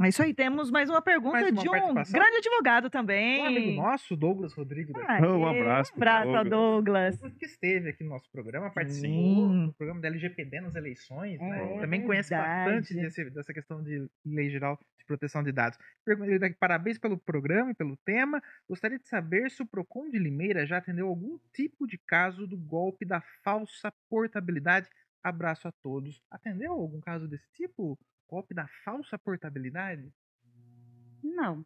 [0.02, 3.40] É isso aí, temos mais uma pergunta Mais uma de um grande advogado também.
[3.42, 7.18] Um amigo nosso, Douglas Rodrigues, da Aê, Um abraço Um abraço Douglas.
[7.18, 9.66] Douglas, que esteve aqui no nosso programa, participou Sim.
[9.68, 11.76] do programa da LGPD nas eleições, né?
[11.76, 12.70] É Também conhece verdade.
[12.74, 15.78] bastante desse- dessa questão de lei geral de proteção de dados.
[16.40, 18.42] Daqui, Parabéns pelo programa e pelo tema.
[18.68, 22.56] Gostaria de saber se o Procon de Limeira já atendeu algum tipo de caso do
[22.58, 24.88] golpe da falsa portabilidade.
[25.24, 26.20] Abraço a todos.
[26.30, 27.98] Atendeu algum caso desse tipo?
[28.28, 30.12] Golpe da falsa portabilidade?
[31.22, 31.64] Não.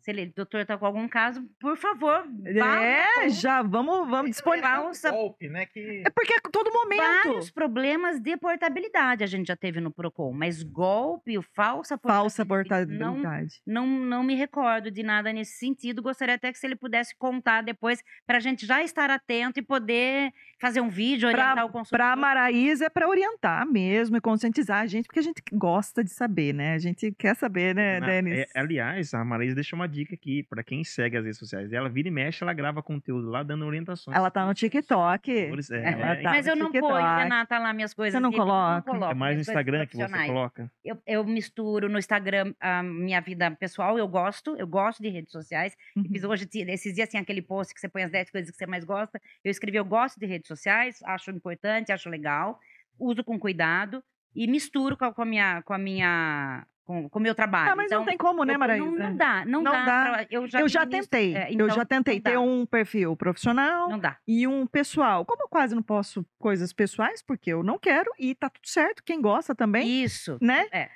[0.00, 2.24] Se ele, doutor, tá com algum caso, por favor,
[2.58, 4.80] vá É, já vamos, vamos disponibilizar.
[4.82, 5.66] Falsa- Golpe, né?
[5.66, 7.00] Que É porque a todo momento.
[7.24, 12.44] Vários problemas de portabilidade a gente já teve no Procon, mas golpe, o falsa Falsa
[12.46, 13.60] portabilidade, não, portabilidade.
[13.66, 16.02] não, não me recordo de nada nesse sentido.
[16.02, 19.62] Gostaria até que se ele pudesse contar depois, para a gente já estar atento e
[19.62, 21.90] poder fazer um vídeo, orientar o consumidor.
[21.98, 26.02] Para a Maraísa é para orientar mesmo e conscientizar a gente, porque a gente gosta
[26.04, 26.74] de saber, né?
[26.74, 28.38] A gente quer saber, né, Na- Denis?
[28.40, 31.88] é, aliás, a Marisa deixou uma dica aqui pra quem segue as redes sociais dela.
[31.88, 34.16] Vira e mexe, ela grava conteúdo lá dando orientações.
[34.16, 35.30] Ela tá no TikTok.
[35.30, 36.92] É, é- tá Mas no eu não TikTok.
[36.92, 38.12] ponho, Renata, lá minhas coisas.
[38.14, 38.82] Você não coloca?
[38.90, 40.70] coloco é mais no Instagram que você coloca.
[40.84, 45.32] Eu, eu misturo no Instagram a minha vida pessoal, eu gosto, eu gosto de redes
[45.32, 45.76] sociais.
[45.96, 46.04] Uhum.
[46.04, 48.66] Fiz hoje, esses dias, tinha aquele post que você põe as 10 coisas que você
[48.66, 49.20] mais gosta.
[49.44, 52.58] Eu escrevi, eu gosto de redes sociais, acho importante, acho legal,
[52.98, 54.02] uso com cuidado
[54.34, 56.64] e misturo com a minha, com a minha,
[57.10, 57.72] com o meu trabalho.
[57.72, 58.84] Ah, mas não Então, tem como, né, eu- Maraísa?
[58.84, 59.84] Não, não dá, não, Não dá.
[59.84, 60.02] dá.
[60.12, 61.34] pra- eu já, eu já tentei.
[61.36, 64.18] é, eu então, já tentei não ter um perfil profissional Não dá.
[64.26, 65.24] e um pessoal.
[65.24, 69.02] Como eu quase não posso coisas pessoais, porque eu não quero, e tá tudo certo,
[69.04, 70.38] quem gosta também, Isso.
[70.40, 70.66] né?
[70.72, 70.88] é.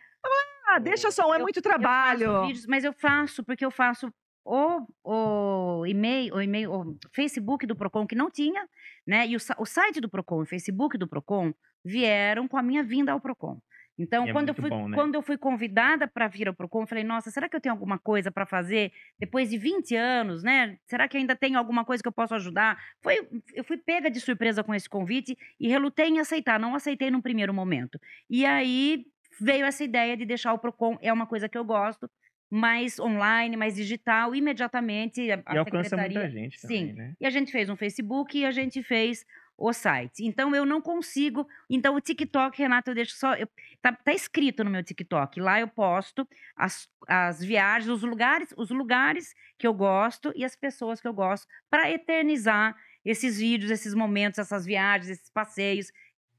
[0.67, 2.27] Ah, deixa só, é Eu- muito Eu trabalho.
[2.33, 4.13] faço vídeos, mas eu faço porque eu faço
[4.47, 8.67] o, o e-mail, o e-mail, o Facebook do Procon que não tinha,
[9.07, 9.27] né?
[9.27, 11.53] E o, o site do Procon, o Facebook do Procon
[11.85, 13.59] vieram com a minha vinda ao Procon.
[13.99, 14.97] Então, é quando, eu fui, bom, né?
[14.97, 17.73] quando eu fui convidada para vir ao Procon, eu falei, nossa, será que eu tenho
[17.73, 20.79] alguma coisa para fazer depois de 20 anos, né?
[20.85, 22.77] Será que ainda tenho alguma coisa que eu posso ajudar?
[23.01, 27.11] Foi, eu fui pega de surpresa com esse convite e relutei em aceitar, não aceitei
[27.11, 28.01] num primeiro momento.
[28.29, 29.07] E aí
[29.41, 32.11] veio essa ideia de deixar o Procon, é uma coisa que eu gosto,
[32.51, 36.21] mais online, mais digital, imediatamente a, a E alcança secretaria...
[36.21, 36.93] muita gente também, Sim.
[36.93, 37.15] né?
[37.21, 39.25] E a gente fez um Facebook e a gente fez
[39.57, 40.25] o site.
[40.25, 41.47] Então eu não consigo.
[41.71, 43.35] Então o TikTok, Renato, eu deixo só.
[43.35, 43.49] eu-
[43.81, 45.41] tá, tá escrito no meu TikTok.
[45.41, 46.27] Lá eu posto
[46.57, 51.15] as, as viagens, os lugares, os lugares que eu gosto e as pessoas que eu
[51.15, 55.93] gosto para eternizar esses vídeos, esses momentos, essas viagens, esses passeios.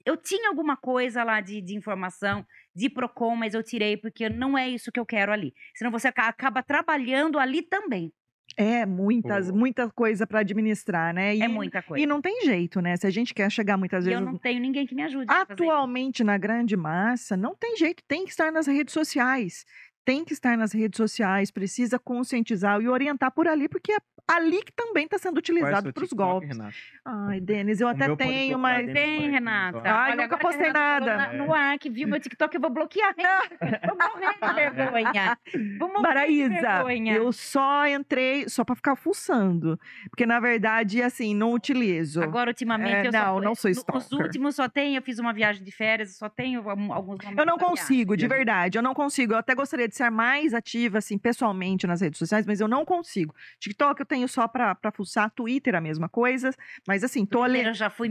[0.06, 2.46] Eu tinha alguma coisa lá de, de informação
[2.76, 5.54] de Procon, mas eu tirei porque não é isso que eu quero ali.
[5.74, 8.12] Senão você aca- acaba trabalhando ali também.
[8.58, 9.58] É, muitas, Pô.
[9.58, 11.36] muita coisa para administrar, né?
[11.36, 12.02] E, é muita coisa.
[12.02, 12.96] E não tem jeito, né?
[12.96, 14.20] Se a gente quer chegar muitas vezes.
[14.20, 15.26] eu não tenho ninguém que me ajude.
[15.28, 15.64] a fazer isso.
[15.64, 19.66] Atualmente, na grande massa, não tem jeito, tem que estar nas redes sociais.
[20.06, 24.64] Tem que estar nas redes sociais, precisa conscientizar e orientar por ali, porque a, ali
[24.64, 26.50] que também está sendo utilizado para os golpes.
[26.50, 26.74] Renata?
[27.06, 28.92] Ai, Denis, eu O até tenho, mas.
[28.92, 29.82] Tem, Renata.
[29.86, 31.16] Ai, Olha, nunca postei nada.
[31.18, 33.14] na- No ar, que viu meu TikTok, eu vou bloquear.
[33.86, 35.38] Vou morrer de vergonha.
[35.80, 37.14] Vou morrer de Maraísa, vergonha.
[37.16, 39.80] eu só entrei só para ficar fuçando.
[40.10, 42.22] Porque, na verdade, assim, não utilizo.
[42.22, 44.20] Agora, ultimamente, É, eu só, não, não sou no- Os stalker.
[44.26, 47.58] últimos só tem, eu fiz uma viagem de férias, só tenho alguns momentos Eu não
[47.58, 48.78] consigo, de verdade.
[48.78, 49.34] Eu não consigo.
[49.34, 52.84] Eu até gostaria de ser mais ativa, assim, pessoalmente nas redes sociais, mas eu não
[52.86, 53.34] consigo.
[53.60, 55.30] TikTok eu tenho só pra, pra fuçar.
[55.32, 56.52] Twitter a mesma coisa.
[56.88, 57.64] Mas, assim, tô ali.
[57.64, 58.10] Eu já fui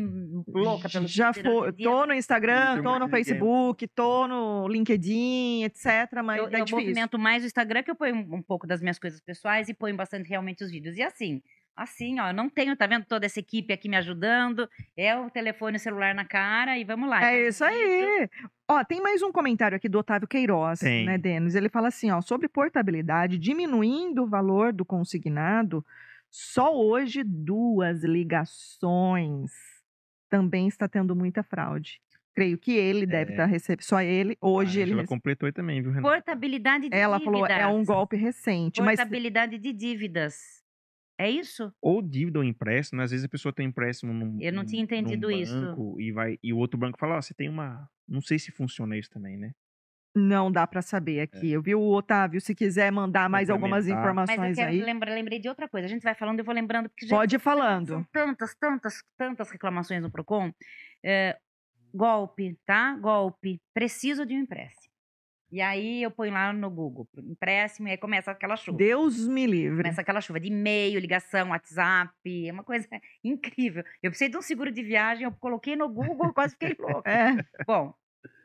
[0.49, 1.89] louca pelo Já Twitter, dia.
[1.89, 3.09] tô no Instagram, tô no.
[3.09, 5.87] Facebook, tô no LinkedIn, etc.
[6.25, 6.79] Mas Eu, é eu difícil.
[6.79, 9.75] movimento mais o Instagram, que eu ponho um, um pouco das minhas coisas pessoais e
[9.75, 10.97] ponho bastante realmente os vídeos.
[10.97, 11.41] E assim,
[11.77, 15.77] assim, ó, não tenho, tá vendo toda essa equipe aqui me ajudando, é o telefone,
[15.77, 17.19] o celular na cara e vamos lá.
[17.19, 18.29] É Faz isso aí.
[18.71, 21.05] Ó, tem mais um comentário aqui do Otávio Queiroz, Tem.
[21.07, 21.55] né, Denis?
[21.55, 25.85] Ele fala assim, ó, sobre portabilidade, diminuindo o valor do consignado,
[26.31, 29.51] só hoje duas ligações
[30.31, 32.01] também está tendo muita fraude.
[32.35, 33.35] Creio que ele deve É.
[33.35, 35.09] estar recebendo, só ele, hoje A ele recebe.
[35.09, 36.09] completou aí também, viu, Renata?
[36.15, 37.41] Portabilidade de Ela dívidas.
[37.41, 40.64] falou, é um golpe recente, mas Portabilidade de dívidas.
[41.19, 41.73] É isso?
[41.81, 43.05] Ou dívida ou empréstimo, né?
[43.05, 45.55] às vezes a pessoa tem empréstimo num, Eu não num- tinha entendido num isso.
[45.61, 47.89] banco E, vai, e o outro banco fala, ó, você tem uma...
[48.09, 49.53] Não sei se funciona isso também, né?
[50.17, 51.51] não dá para saber aqui.
[51.51, 54.15] Eu vi o Otávio, se quiser mandar mais algumas Complementar.
[54.15, 55.87] Mas eu informações quero aí, lembrar, lembrei de outra coisa.
[55.87, 56.89] A gente vai falando, eu vou lembrando.
[56.89, 58.07] Porque, gente, pode ir São falando.
[58.13, 60.53] tantas, tantas, tantas reclamações no Procon.
[61.05, 61.37] É,
[61.93, 62.95] golpe, tá?
[62.97, 63.61] Golpe.
[63.75, 64.84] Preciso de um empréstimo.
[65.55, 68.77] E aí eu ponho lá no Google, empréstimo, e aí começa aquela chuva.
[68.77, 69.85] Deus me livre.
[69.85, 72.89] Começa aquela chuva de e-mail, ligação, WhatsApp, é uma coisa
[73.23, 73.85] incrível.
[74.03, 77.09] Eu precisei de um seguro de viagem, eu coloquei no Google, quase fiquei louca.
[77.09, 77.37] É.
[77.65, 77.95] Bom,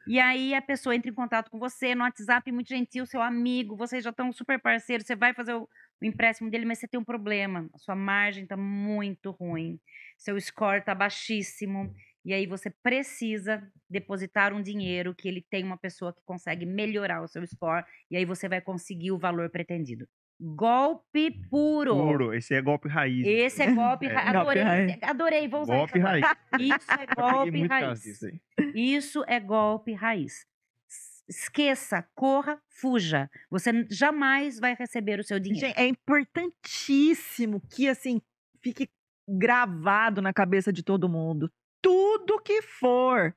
[0.05, 3.75] e aí a pessoa entra em contato com você no WhatsApp, muito gentil, seu amigo,
[3.75, 5.67] vocês já estão super parceiros, você vai fazer o,
[5.99, 9.79] o empréstimo dele, mas você tem um problema, a sua margem está muito ruim,
[10.15, 11.91] seu score está baixíssimo,
[12.25, 17.21] e aí você precisa depositar um dinheiro que ele tem uma pessoa que consegue melhorar
[17.23, 20.07] o seu score, e aí você vai conseguir o valor pretendido.
[20.41, 21.93] Golpe puro.
[21.95, 23.27] Puro, esse é golpe raiz.
[23.27, 24.13] Esse é golpe É.
[24.13, 24.31] raiz.
[24.33, 26.25] Golpe Adorei, adorei, vou usar Golpe isso raiz.
[26.59, 28.01] Isso é Eu peguei golpe raiz.
[28.01, 28.41] disso aí.
[28.73, 30.45] Isso é golpe raiz.
[31.27, 33.29] Esqueça, corra, fuja.
[33.51, 35.67] Você jamais vai receber o seu dinheiro.
[35.67, 38.21] Gente, é importantíssimo que, assim,
[38.63, 38.89] fique
[39.27, 41.51] gravado na cabeça de todo mundo.
[42.39, 43.33] Tudo que for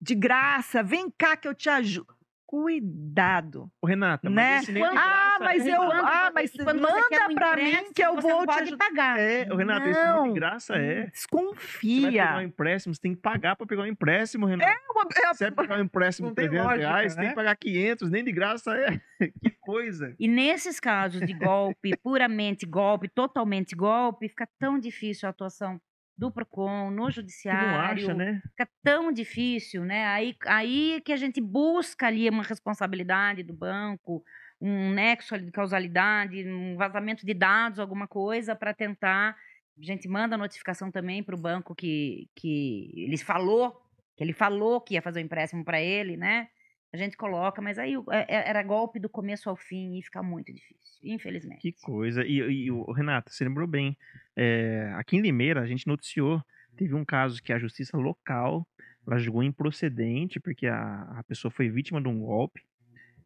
[0.00, 2.14] de graça, vem cá que eu te ajudo.
[2.46, 3.70] Cuidado.
[3.80, 4.60] Ô, Renata, Né?
[4.66, 5.70] mas Ah, mas é.
[5.70, 8.76] eu- Quando ah, mas manda pra mim que eu vou te ajudar.
[8.88, 9.20] pagar.
[9.20, 10.34] É, Renata, esse não é de Não.
[10.34, 10.78] graça, é.
[10.80, 12.08] Você vai Desconfia.
[12.10, 14.68] pegar um empréstimo, você tem que pagar pra pegar um empréstimo, Renata.
[14.90, 17.28] Uma- é- Você vai pegar um empréstimo de tem 300 lógica, reais, tem né?
[17.30, 19.00] que pagar 500, nem de graça é.
[19.44, 20.14] Que coisa.
[20.18, 25.80] E nesses casos de golpe, puramente golpe, totalmente golpe, fica tão difícil a atuação
[26.20, 27.72] do PROCON, no Que judiciário.
[27.72, 28.42] não acha, né?
[28.50, 30.06] fica tão difícil, né?
[30.06, 34.22] Aí, aí que a gente busca ali uma responsabilidade do banco,
[34.60, 39.34] um nexo de causalidade, um vazamento de dados, alguma coisa, para tentar.
[39.78, 43.80] A gente manda notificação também para o banco que, que ele falou,
[44.14, 46.48] que ele falou que ia fazer o empréstimo para ele, né?
[46.92, 50.22] A gente coloca, mas aí é- é- era golpe do começo ao fim e fica
[50.22, 51.60] muito difícil, infelizmente.
[51.60, 52.24] Que coisa.
[52.26, 53.96] E, e o Renata, você lembrou bem.
[54.36, 56.42] é, aqui em Limeira, a gente noticiou,
[56.76, 58.66] teve um caso que a justiça local
[59.06, 62.62] ela julgou improcedente, porque a, a pessoa foi vítima de um golpe,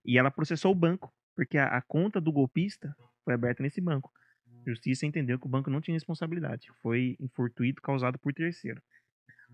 [0.04, 2.94] e ela processou o banco, porque a, a conta do golpista
[3.24, 4.10] foi aberta nesse banco.
[4.66, 8.80] A justiça entendeu que o banco não tinha responsabilidade, foi infortuito causado por terceiro.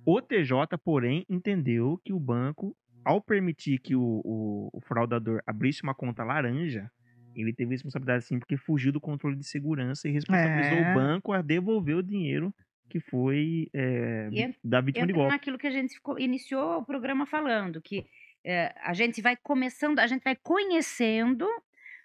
[0.05, 5.82] O TJ, porém, entendeu que o banco, ao permitir que o, o, o fraudador abrisse
[5.82, 6.90] uma conta laranja,
[7.34, 10.90] ele teve responsabilidade sim, porque fugiu do controle de segurança e responsabilizou É.
[10.90, 12.53] o banco a devolver o dinheiro
[12.88, 15.30] que foi é, E da vítima de golpe.
[15.32, 18.05] naquilo que a gente ficou- iniciou o programa falando, que
[18.44, 21.46] eh, a gente vai começando, a gente vai conhecendo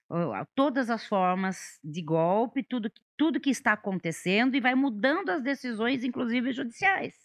[0.09, 5.41] ó, todas as formas de golpe, tudo, tudo que está acontecendo e vai mudando as
[5.41, 7.15] decisões, inclusive judiciais.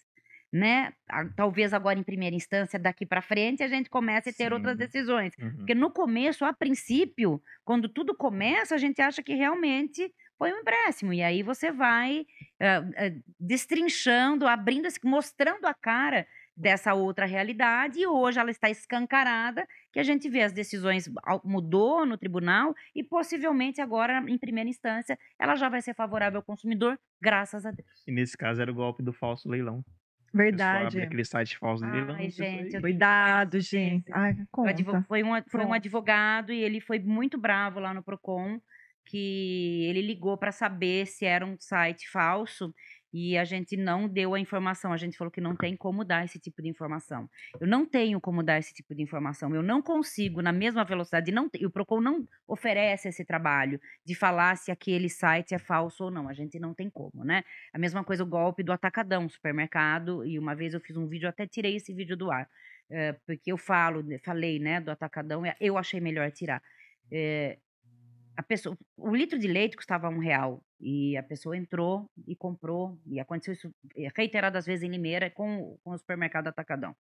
[0.51, 0.91] Né?
[1.35, 4.79] Talvez agora em primeira instância, daqui para frente, a gente comece a ter outras Sim.
[4.79, 5.33] decisões.
[5.39, 5.57] Uhum.
[5.57, 10.57] Porque no começo, a princípio, quando tudo começa, a gente acha que realmente foi um
[10.57, 11.13] empréstimo.
[11.13, 12.25] E aí você vai
[12.59, 16.27] ah, ah, destrinchando, abrindo, mostrando a cara
[16.57, 17.99] dessa outra realidade.
[17.99, 21.09] E hoje ela está escancarada, que a gente vê as decisões
[21.43, 26.43] mudou no tribunal e possivelmente agora, em primeira instância, ela já vai ser favorável ao
[26.43, 28.03] consumidor, graças a Deus.
[28.07, 29.83] E nesse caso era o golpe do falso leilão.
[30.33, 30.87] Verdade.
[30.87, 32.15] abre aquele site falso de leilão.
[32.15, 34.11] Ai, gente, eu- Cuidado, gente.
[34.13, 35.03] Ai, conta.
[35.07, 38.59] foi, um, foi um advogado e ele foi muito bravo lá no PROCON.
[39.03, 42.73] que ele ligou para saber se era um site falso
[43.13, 44.93] e a gente não deu a informação.
[44.93, 47.29] A gente falou que não tem como dar esse tipo de informação.
[47.59, 49.53] Eu não tenho como dar esse tipo de informação.
[49.53, 54.55] Eu não consigo, na mesma velocidade, não, o Procon não oferece esse trabalho de falar
[54.57, 56.29] se aquele site é falso ou não.
[56.29, 57.43] A gente não tem como, né?
[57.73, 60.25] A mesma coisa o golpe do atacadão, supermercado.
[60.25, 62.49] E uma vez eu fiz um vídeo, até tirei esse vídeo do ar.
[62.89, 66.61] É, porque eu falo, falei, né, do atacadão, eu achei melhor tirar.
[67.09, 67.57] É,
[68.35, 72.97] a pessoa, o litro de leite custava um real e a pessoa entrou e comprou
[73.05, 73.73] e aconteceu isso
[74.15, 76.95] reiteradas vezes em Limeira com, com o supermercado Atacadão.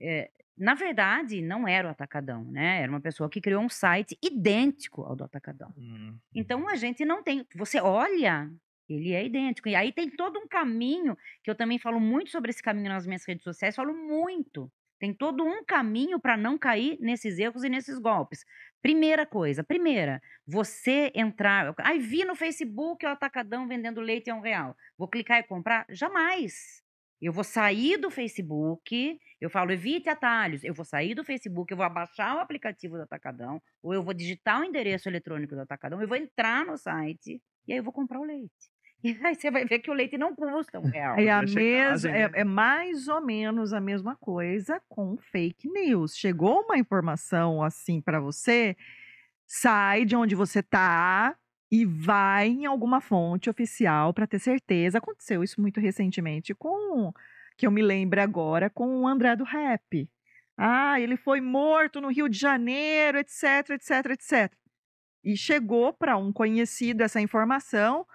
[0.00, 2.82] É, na verdade, não era o Atacadão, né?
[2.82, 5.72] Era uma pessoa que criou um site idêntico ao do Atacadão.
[5.76, 6.16] Hum.
[6.34, 7.46] Então a gente não tem.
[7.54, 8.50] Você olha,
[8.88, 9.68] ele é idêntico.
[9.68, 13.06] E aí tem todo um caminho que eu também falo muito sobre esse caminho nas
[13.06, 13.74] minhas redes sociais.
[13.74, 18.44] Falo muito tem todo um caminho para não cair nesses erros e nesses golpes.
[18.80, 21.74] Primeira coisa, primeira, você entrar.
[21.78, 24.76] Ai, vi no Facebook o atacadão vendendo leite a um real.
[24.96, 25.86] Vou clicar e comprar?
[25.88, 26.82] Jamais.
[27.20, 30.62] Eu vou sair do Facebook, eu falo, evite atalhos.
[30.62, 34.12] Eu vou sair do Facebook, eu vou abaixar o aplicativo do Atacadão, ou eu vou
[34.12, 37.92] digitar o endereço eletrônico do Atacadão, eu vou entrar no site e aí eu vou
[37.92, 38.73] comprar o leite.
[39.04, 41.18] E aí você vai ver que o leite não custa um real.
[41.18, 41.54] É, a mes...
[41.54, 46.16] casa, é, é mais ou menos a mesma coisa com fake news.
[46.16, 48.74] Chegou uma informação assim para você,
[49.46, 51.36] sai de onde você tá
[51.70, 54.98] e vai em alguma fonte oficial para ter certeza.
[54.98, 57.12] Aconteceu isso muito recentemente com
[57.56, 60.08] que eu me lembro agora com o André do Rap.
[60.56, 64.52] Ah, ele foi morto no Rio de Janeiro, etc, etc, etc.
[65.22, 68.06] E chegou para um conhecido essa informação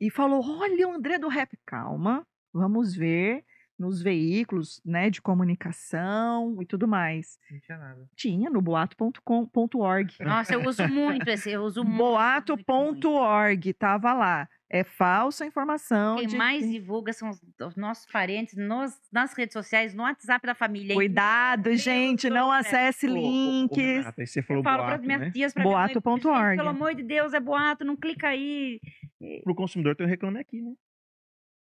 [0.00, 3.44] e falou: Olha, o André do Rap, calma, vamos ver
[3.80, 7.38] nos veículos né, de comunicação e tudo mais.
[7.50, 8.08] Não tinha nada.
[8.14, 10.14] Tinha no boato.com.org.
[10.20, 11.82] Nossa, eu uso muito esse, eu uso.
[11.82, 14.48] Boato.org, tava lá.
[14.72, 16.16] É falsa informação.
[16.18, 20.46] Quem de mais divulga são os, os nossos parentes nos, nas redes sociais, no WhatsApp
[20.46, 20.94] da família.
[20.94, 23.76] Cuidado, Deus gente, do não acesse Ô, ô, ô, links.
[23.78, 25.30] Renata, aí você falou Eu falo para boato, as minhas né?
[25.32, 26.50] tias, para Boato.org.
[26.50, 28.80] "Gente, Pelo amor de Deus, é boato, não clica aí.
[29.42, 30.72] Pro consumidor tem um reclame aqui, né?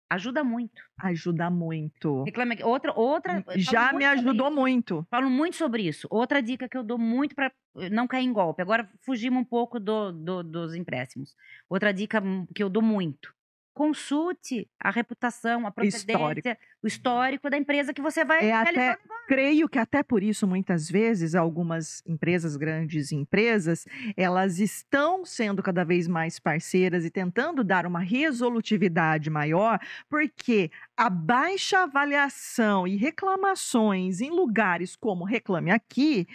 [0.09, 0.81] Ajuda muito.
[0.99, 2.25] Ajuda muito.
[2.63, 3.43] Outra, outra.
[3.57, 5.07] Já me ajudou muito.
[5.09, 6.07] Falo muito sobre isso.
[6.11, 7.51] Outra dica que eu dou muito para
[7.91, 8.61] não cair em golpe.
[8.61, 11.35] Agora fugimos um pouco do, do- dos empréstimos.
[11.69, 12.21] Outra dica
[12.53, 13.33] que eu dou muito.
[13.75, 16.49] Consulte a reputação, a procedência, Histórico.
[16.81, 18.97] o histórico da empresa que você vai É até-.
[19.27, 25.83] Creio que até por isso, muitas vezes, algumas empresas, grandes empresas, elas estão sendo cada
[25.83, 29.77] vez mais parceiras e tentando dar uma resolutividade maior,
[30.09, 36.25] porque a baixa avaliação e reclamações em lugares como Reclame Aqui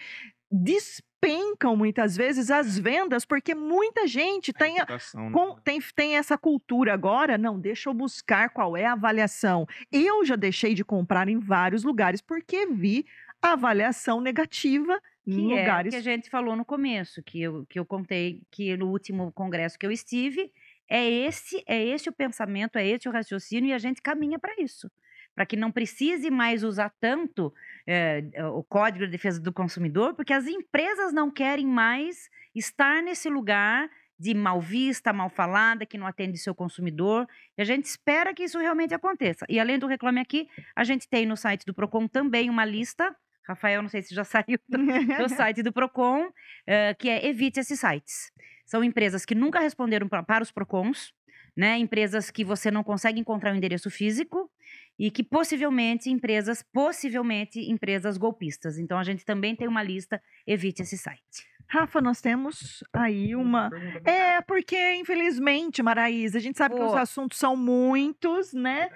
[1.31, 4.85] despencam muitas vezes as vendas, porque muita gente tem, né?
[5.33, 9.67] com- tem, tem essa cultura agora, não, deixa eu buscar qual é a avaliação.
[9.93, 13.05] Eu já deixei de comprar em vários lugares porque vi
[13.43, 15.91] a avaliação negativa em Que é o lugares.
[15.91, 19.79] que a gente falou no começo, que eu, que eu contei que no último congresso
[19.79, 20.51] que eu estive,
[20.89, 24.55] é esse, é esse o pensamento, é esse o raciocínio, e a gente caminha para
[24.61, 24.91] isso.
[25.35, 27.53] Para que não precise mais usar tanto
[27.87, 28.23] eh,
[28.53, 33.89] o Código de Defesa do Consumidor, porque as empresas não querem mais estar nesse lugar
[34.19, 37.27] de mal vista, mal falada, que não atende seu consumidor.
[37.57, 39.47] E a gente espera que isso realmente aconteça.
[39.49, 43.17] E além do Reclame Aqui, a gente tem no site do Procon também uma lista.
[43.49, 46.29] Rafael, não sei se já saiu do site do Procon,
[46.67, 48.31] eh, que é Evite esses sites.
[48.67, 51.15] São empresas que nunca responderam pra- para os Procons,
[51.57, 51.79] né?
[51.79, 54.50] Empresas que você não consegue encontrar o endereço físico
[55.01, 58.79] e que possivelmente empresas, possivelmente empresas golpistas.
[58.79, 61.49] Então a gente também tem uma lista Evite esse site.
[61.67, 63.71] Rafa, nós temos aí uma.
[63.71, 66.99] Bem É, porque, infelizmente, Maraísa, a gente sabe que os Pô.
[66.99, 68.91] assuntos são muitos, né?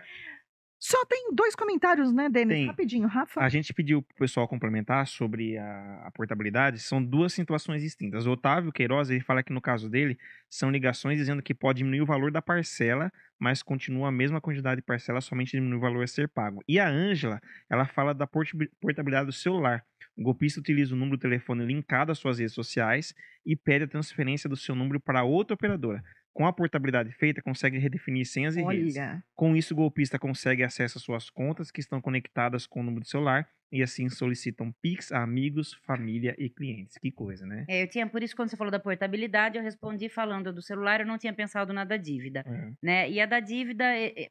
[0.86, 2.58] Só tem dois comentários, né, Denis?
[2.58, 2.66] Tem.
[2.66, 3.40] Rapidinho, Rafa.
[3.40, 6.78] A gente pediu pro pessoal complementar sobre a, a portabilidade.
[6.78, 8.26] São duas situações distintas.
[8.26, 10.18] O Otávio Queiroz, ele fala que no caso dele,
[10.50, 14.82] são ligações dizendo que pode diminuir o valor da parcela, mas continua a mesma quantidade
[14.82, 16.62] de parcela, somente diminui o valor a ser pago.
[16.68, 19.82] E a Ângela, ela fala da portabi- portabilidade do celular.
[20.14, 23.14] O golpista utiliza o número do telefone linkado às suas redes sociais
[23.44, 26.04] e pede a transferência do seu número para outra operadora.
[26.34, 28.96] Com a portabilidade feita, consegue redefinir senhas e redes.
[28.96, 32.82] Olha, Com isso, o golpista consegue acesso às suas contas que estão conectadas com o
[32.82, 36.98] número de celular e assim solicitam Pix a amigos, família e clientes.
[36.98, 37.64] Que coisa, né?
[37.68, 41.00] É, eu tinha, por isso, quando você falou da portabilidade, eu respondi falando do celular,
[41.00, 42.44] eu não tinha pensado na da dívida.
[42.46, 42.70] É.
[42.82, 43.10] né?
[43.10, 44.28] E a da dívida é, é-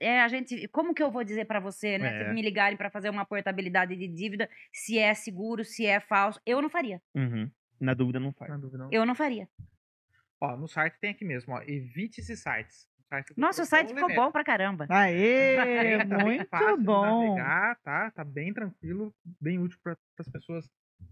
[0.00, 2.30] é a gente, como que eu vou dizer para você, né?
[2.30, 2.32] É.
[2.32, 6.62] Me ligarem para fazer uma portabilidade de dívida, se é seguro, se é falso, eu
[6.62, 7.02] não faria.
[7.14, 7.50] Uhum.
[7.80, 8.50] Na dúvida, não faz.
[8.50, 8.88] Na dúvida, não.
[8.92, 9.46] Eu não faria.
[10.44, 11.62] Ó, no site tem aqui mesmo, ó.
[11.62, 12.86] Evite esses sites.
[12.98, 14.86] O site Nossa, o site ficou bom pra caramba.
[14.90, 15.56] Aê,
[16.08, 17.28] Tá muito fácil bom.
[17.36, 18.10] navegar, tá?
[18.10, 20.68] Tá bem tranquilo, bem útil para as pessoas.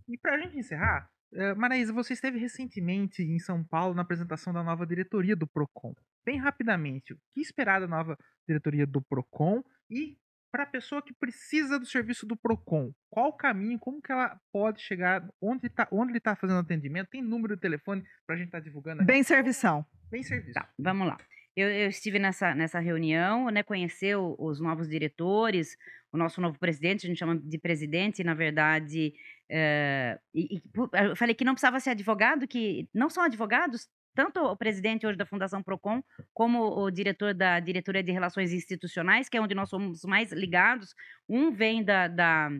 [0.08, 4.62] E pra gente encerrar, eh, Maraísa, você esteve recentemente em São Paulo na apresentação da
[4.62, 5.94] nova diretoria do Procon.
[6.24, 8.16] Bem rapidamente, o que esperar da nova
[8.46, 10.16] diretoria do Procon e
[10.52, 14.38] para a pessoa que precisa do serviço do Procon, qual o caminho, como que ela
[14.52, 18.38] pode chegar, onde, tá, onde ele está fazendo atendimento, tem número de telefone para a
[18.38, 19.06] gente estar divulgando aqui?
[19.06, 19.84] Bem servição.
[20.10, 20.52] bem serviço.
[20.52, 21.16] Tá, vamos lá.
[21.56, 25.76] Eu, eu estive nessa, nessa reunião, né, conhecer o- os novos diretores,
[26.12, 29.12] o nosso novo presidente, a gente chama de presidente, na verdade,
[29.50, 30.62] eh, e, e
[31.08, 35.16] eu falei que não precisava ser advogado, que não são advogados, tanto o presidente hoje
[35.18, 36.02] da Fundação Procon,
[36.34, 40.94] como o diretor da Diretoria de Relações Institucionais, que é onde nós somos mais ligados.
[41.28, 42.50] Um vem da, da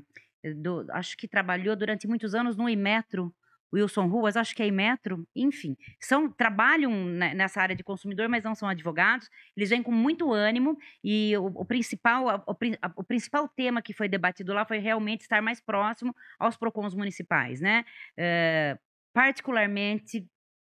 [0.57, 3.35] do- acho que trabalhou durante muitos anos no Imetro,
[3.75, 8.45] Wilson Ruas, acho que é Imetro, enfim, são trabalham ne- nessa área de consumidor, mas
[8.45, 9.31] não são advogados.
[9.57, 14.53] Eles vêm com muito ânimo e o, o principal o, principal tema que foi debatido
[14.53, 17.85] lá foi realmente estar mais próximo aos Procons municipais, né?
[18.17, 18.77] Eh,
[19.15, 20.27] particularmente,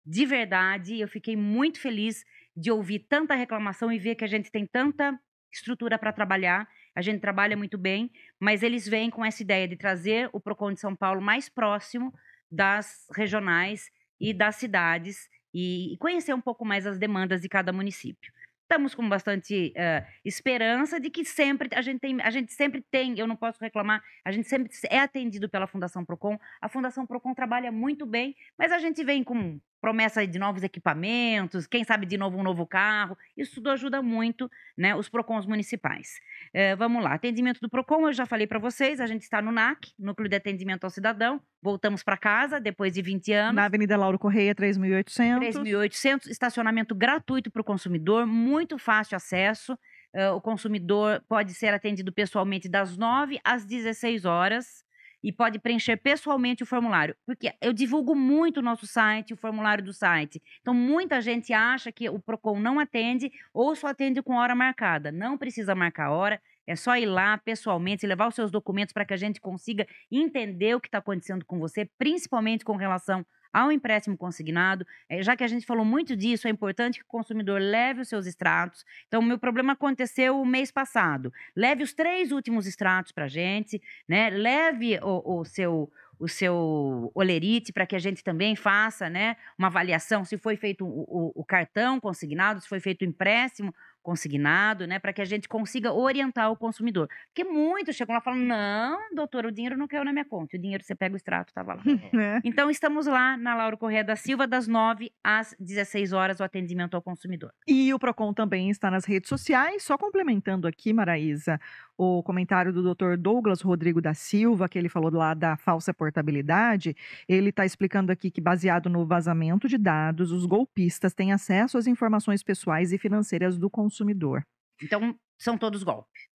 [0.05, 2.25] de verdade, eu fiquei muito feliz
[2.57, 5.19] de ouvir tanta reclamação e ver que a gente tem tanta
[5.53, 6.69] estrutura para trabalhar.
[6.95, 10.73] A gente trabalha muito bem, mas eles vêm com essa ideia de trazer o Procon
[10.73, 12.13] de São Paulo mais próximo
[12.51, 13.91] das regionais
[14.21, 18.33] e das cidades e, conhecer um pouco mais as demandas de cada município.
[18.63, 23.19] Estamos com bastante eh, esperança de que sempre a gente tem, a gente sempre tem,
[23.19, 26.39] eu não posso reclamar, a gente sempre é atendido pela Fundação Procon.
[26.61, 31.67] A Fundação Procon trabalha muito bem, mas a gente vem com promessa de novos equipamentos,
[31.67, 33.19] quem sabe de novo um novo carro.
[33.37, 36.21] Isso tudo ajuda muito, né, os Procons municipais.
[36.55, 39.51] Eh, vamos lá, atendimento do Procon, eu já falei para vocês, a gente está no
[39.51, 41.41] NAC, Núcleo de Atendimento ao Cidadão.
[41.61, 43.57] Voltamos para casa depois de 20 anos.
[43.57, 45.41] Na Avenida Lauro Correia, 3.800.
[45.41, 49.77] 3.800, estacionamento gratuito para o consumidor, muito fácil acesso.
[50.15, 54.85] Eh, o consumidor pode ser atendido pessoalmente das 9 às 16 horas
[55.23, 57.15] e pode preencher pessoalmente o formulário.
[57.25, 60.43] Porque eu divulgo muito o nosso site, o formulário do site.
[60.61, 65.13] Então, muita gente acha que o PROCON não atende ou só atende com hora marcada.
[65.13, 69.15] Não precisa marcar hora, é só ir lá pessoalmente, levar os seus documentos para que
[69.15, 74.17] a gente consiga entender o que está acontecendo com você, principalmente com relação ao empréstimo
[74.17, 74.87] consignado.
[75.09, 78.09] Eh, Já que a gente falou muito disso, é importante que o consumidor leve os
[78.09, 78.85] seus extratos.
[79.09, 81.33] Então, o meu problema aconteceu o mês passado.
[81.57, 84.31] Leve os três últimos extratos para a gente, né?
[84.31, 89.67] Leve o, o seu o seu olerite para que a gente também faça, né, uma
[89.67, 94.87] avaliação se foi feito o, o- o cartão consignado, se foi feito o empréstimo consignado,
[94.87, 97.09] né, para que a gente consiga orientar o consumidor.
[97.27, 100.57] Porque muitos chegam lá e falam: não, doutor, o dinheiro não caiu na minha conta.
[100.57, 101.83] O dinheiro você pega o extrato, tava lá.
[102.13, 102.41] né?
[102.45, 106.95] Então, estamos lá na Lauro Correia da Silva, das 9 às 16 horas, o atendimento
[106.95, 107.53] ao consumidor.
[107.67, 109.83] E o Procon também está nas redes sociais.
[109.83, 111.61] Só complementando aqui, Maraísa,
[111.97, 113.17] o comentário do Dr.
[113.17, 116.97] Douglas Rodrigo da Silva, que ele falou lá da falsa portabilidade.
[117.29, 121.87] Ele está explicando aqui que, baseado no vazamento de dados, os golpistas têm acesso às
[121.87, 124.45] informações pessoais e financeiras do consumidor.
[124.83, 126.33] Então, são todos golpes.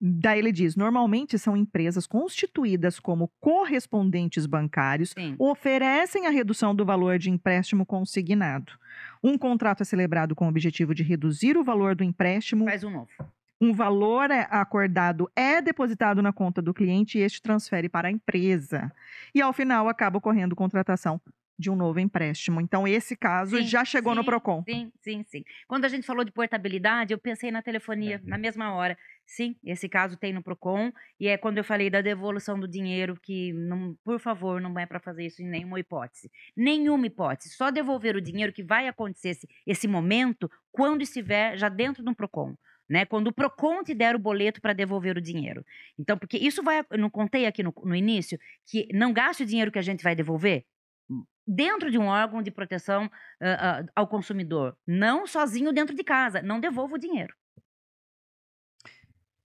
[0.00, 5.34] Daí ele diz: normalmente são empresas constituídas como correspondentes bancários Sim.
[5.38, 8.72] oferecem a redução do valor de empréstimo consignado.
[9.22, 12.64] Um contrato é celebrado com o objetivo de reduzir o valor do empréstimo.
[12.64, 13.08] Faz um novo.
[13.64, 18.10] Um valor é acordado é depositado na conta do cliente e este transfere para a
[18.10, 18.92] empresa.
[19.34, 21.18] E ao final acaba ocorrendo contratação
[21.58, 22.60] de um novo empréstimo.
[22.60, 24.62] Então esse caso Sim, já chegou no sim, Procon.
[24.68, 25.44] Sim, sim, sim.
[25.66, 28.98] Quando a gente falou de portabilidade, eu pensei na telefonia, na mesma hora.
[29.24, 30.92] Sim, esse caso tem no Procon.
[31.18, 34.84] E é quando eu falei da devolução do dinheiro, que, não, por favor, não é
[34.84, 36.30] para fazer isso em nenhuma hipótese.
[36.54, 37.54] Nenhuma hipótese.
[37.56, 42.14] Só devolver o dinheiro que vai acontecer esse, esse momento quando estiver já dentro do
[42.14, 42.54] Procon.
[42.88, 45.64] Né, quando o Procon te der o boleto para devolver o dinheiro.
[45.98, 46.84] Então, porque isso vai.
[46.90, 50.04] Eu não contei aqui no, no início que não gaste o dinheiro que a gente
[50.04, 50.66] vai devolver
[51.46, 53.10] dentro de um órgão de proteção
[53.40, 56.42] ah, ah, ao consumidor, não sozinho dentro de casa.
[56.42, 57.34] Não devolva o dinheiro.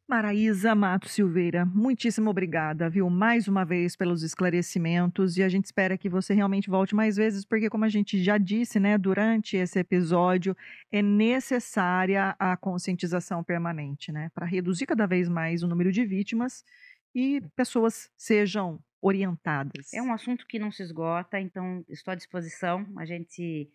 [0.09, 5.95] Maraísa Mato Silveira, muitíssimo obrigada, viu, mais uma vez pelos esclarecimentos e a gente espera
[5.99, 9.77] que você realmente volte mais vezes, porque como a gente já disse, né, durante esse
[9.77, 10.57] episódio,
[10.91, 16.65] é necessária a conscientização permanente, né, para reduzir cada vez mais o número de vítimas
[17.13, 19.93] e pessoas sejam orientadas.
[19.93, 22.83] É um assunto que não se esgota, então estou à disposição.
[22.97, 23.69] A gente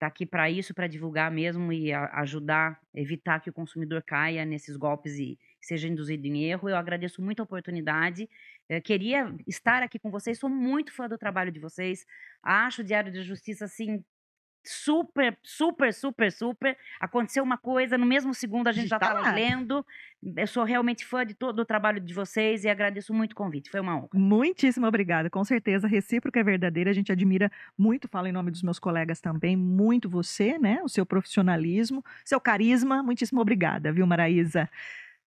[0.00, 4.74] está aqui para isso, para divulgar mesmo e ajudar, evitar que o consumidor caia nesses
[4.74, 6.70] golpes e seja induzido em erro.
[6.70, 8.26] Eu agradeço muito a oportunidade.
[8.66, 12.06] Eh, queria estar aqui com vocês, sou muito fã do trabalho de vocês.
[12.42, 14.02] Acho o Diário de Justiça, assim,
[14.62, 16.76] super, super, super, super.
[17.00, 19.32] Aconteceu uma coisa, no mesmo segundo a gente já estava lá.
[19.32, 19.84] lendo.
[20.36, 23.70] Eu sou realmente fã de todo o trabalho de vocês e agradeço muito o convite.
[23.70, 24.08] Foi uma honra.
[24.12, 25.30] Muitíssimo obrigada.
[25.30, 26.90] Com certeza, recíproca é verdadeira.
[26.90, 30.80] A gente admira muito, falo em nome dos meus colegas também, muito você, né?
[30.82, 33.02] O seu profissionalismo, seu carisma.
[33.02, 34.68] Muitíssimo obrigada, viu, Maraísa?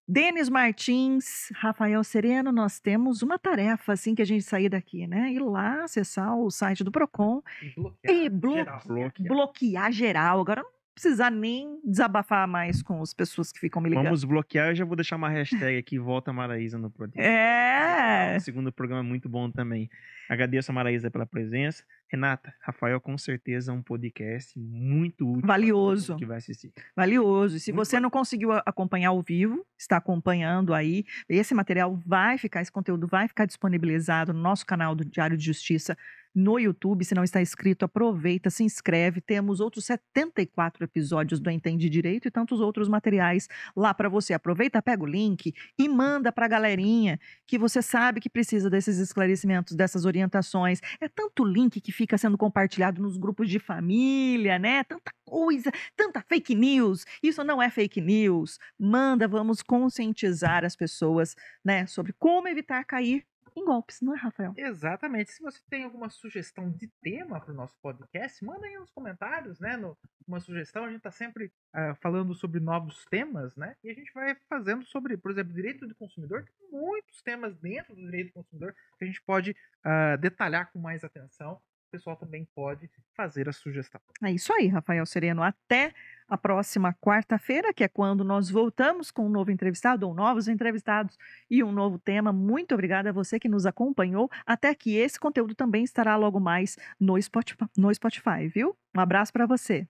[0.07, 5.31] Denis Martins, Rafael Sereno, nós temos uma tarefa assim que a gente sair daqui, né?
[5.31, 8.13] Ir lá acessar o site do Procon E bloquear.
[8.15, 8.81] e blo- geral.
[8.85, 9.27] bloquear.
[9.29, 10.41] bloquear geral.
[10.41, 14.03] Agora não precisar nem desabafar mais com as pessoas que ficam me ligando.
[14.05, 17.25] Vamos bloquear, eu já vou deixar uma hashtag aqui, volta Maraísa no podcast.
[17.27, 18.35] É.
[18.37, 19.89] O segundo programa é muito bom também.
[20.29, 21.83] Agradeço a Maraísa pela presença.
[22.13, 25.47] Renata, Rafael, com certeza é um podcast muito útil.
[25.47, 26.15] Valioso.
[26.15, 26.71] Que vai assistir.
[26.95, 27.57] Valioso.
[27.57, 32.37] E se Muito você não conseguiu acompanhar ao vivo, está acompanhando aí, esse material vai
[32.37, 35.97] ficar, esse conteúdo vai ficar disponibilizado no nosso canal do Diário de Justiça
[36.33, 37.05] no YouTube.
[37.05, 39.21] Se não está inscrito, aproveita, se inscreve.
[39.21, 44.33] Temos outros 74 episódios do Entende Direito e tantos outros materiais lá para você.
[44.33, 48.97] Aproveita, pega o link e manda para a galerinha que você sabe que precisa desses
[48.97, 50.81] esclarecimentos, dessas orientações.
[50.99, 54.83] É tanto link que fica sendo compartilhado nos grupos de família, né?
[54.83, 57.05] Tanta coisa, tanta fake news.
[57.21, 58.59] Isso não é fake news.
[58.79, 63.25] Manda, vamos conscientizar as pessoas, né, sobre como evitar cair
[63.55, 64.53] em golpes, não é, Rafael?
[64.57, 65.31] Exatamente.
[65.31, 69.59] Se você tem alguma sugestão de tema para o nosso podcast, manda aí nos comentários,
[69.59, 69.77] né?
[69.77, 69.97] No,
[70.27, 73.75] uma sugestão, a gente está sempre ah, falando sobre novos temas, né?
[73.83, 76.43] E a gente vai fazendo sobre, por exemplo, direito do consumidor.
[76.43, 80.79] Tem muitos temas dentro do direito do consumidor que a gente pode ah, detalhar com
[80.79, 81.61] mais atenção.
[81.93, 84.01] Pessoal também pode fazer a sugestão.
[84.23, 85.43] É isso aí, Rafael Sereno.
[85.43, 85.93] Até
[86.27, 91.15] a próxima quarta-feira, que é quando nós voltamos com um novo entrevistado ou novos entrevistados
[91.51, 92.33] e um novo tema.
[92.33, 94.27] Muito obrigada a você que nos acompanhou.
[94.43, 98.75] Até que esse conteúdo também estará logo mais no Spotify, no Spotify viu?
[98.97, 99.87] Um abraço para você.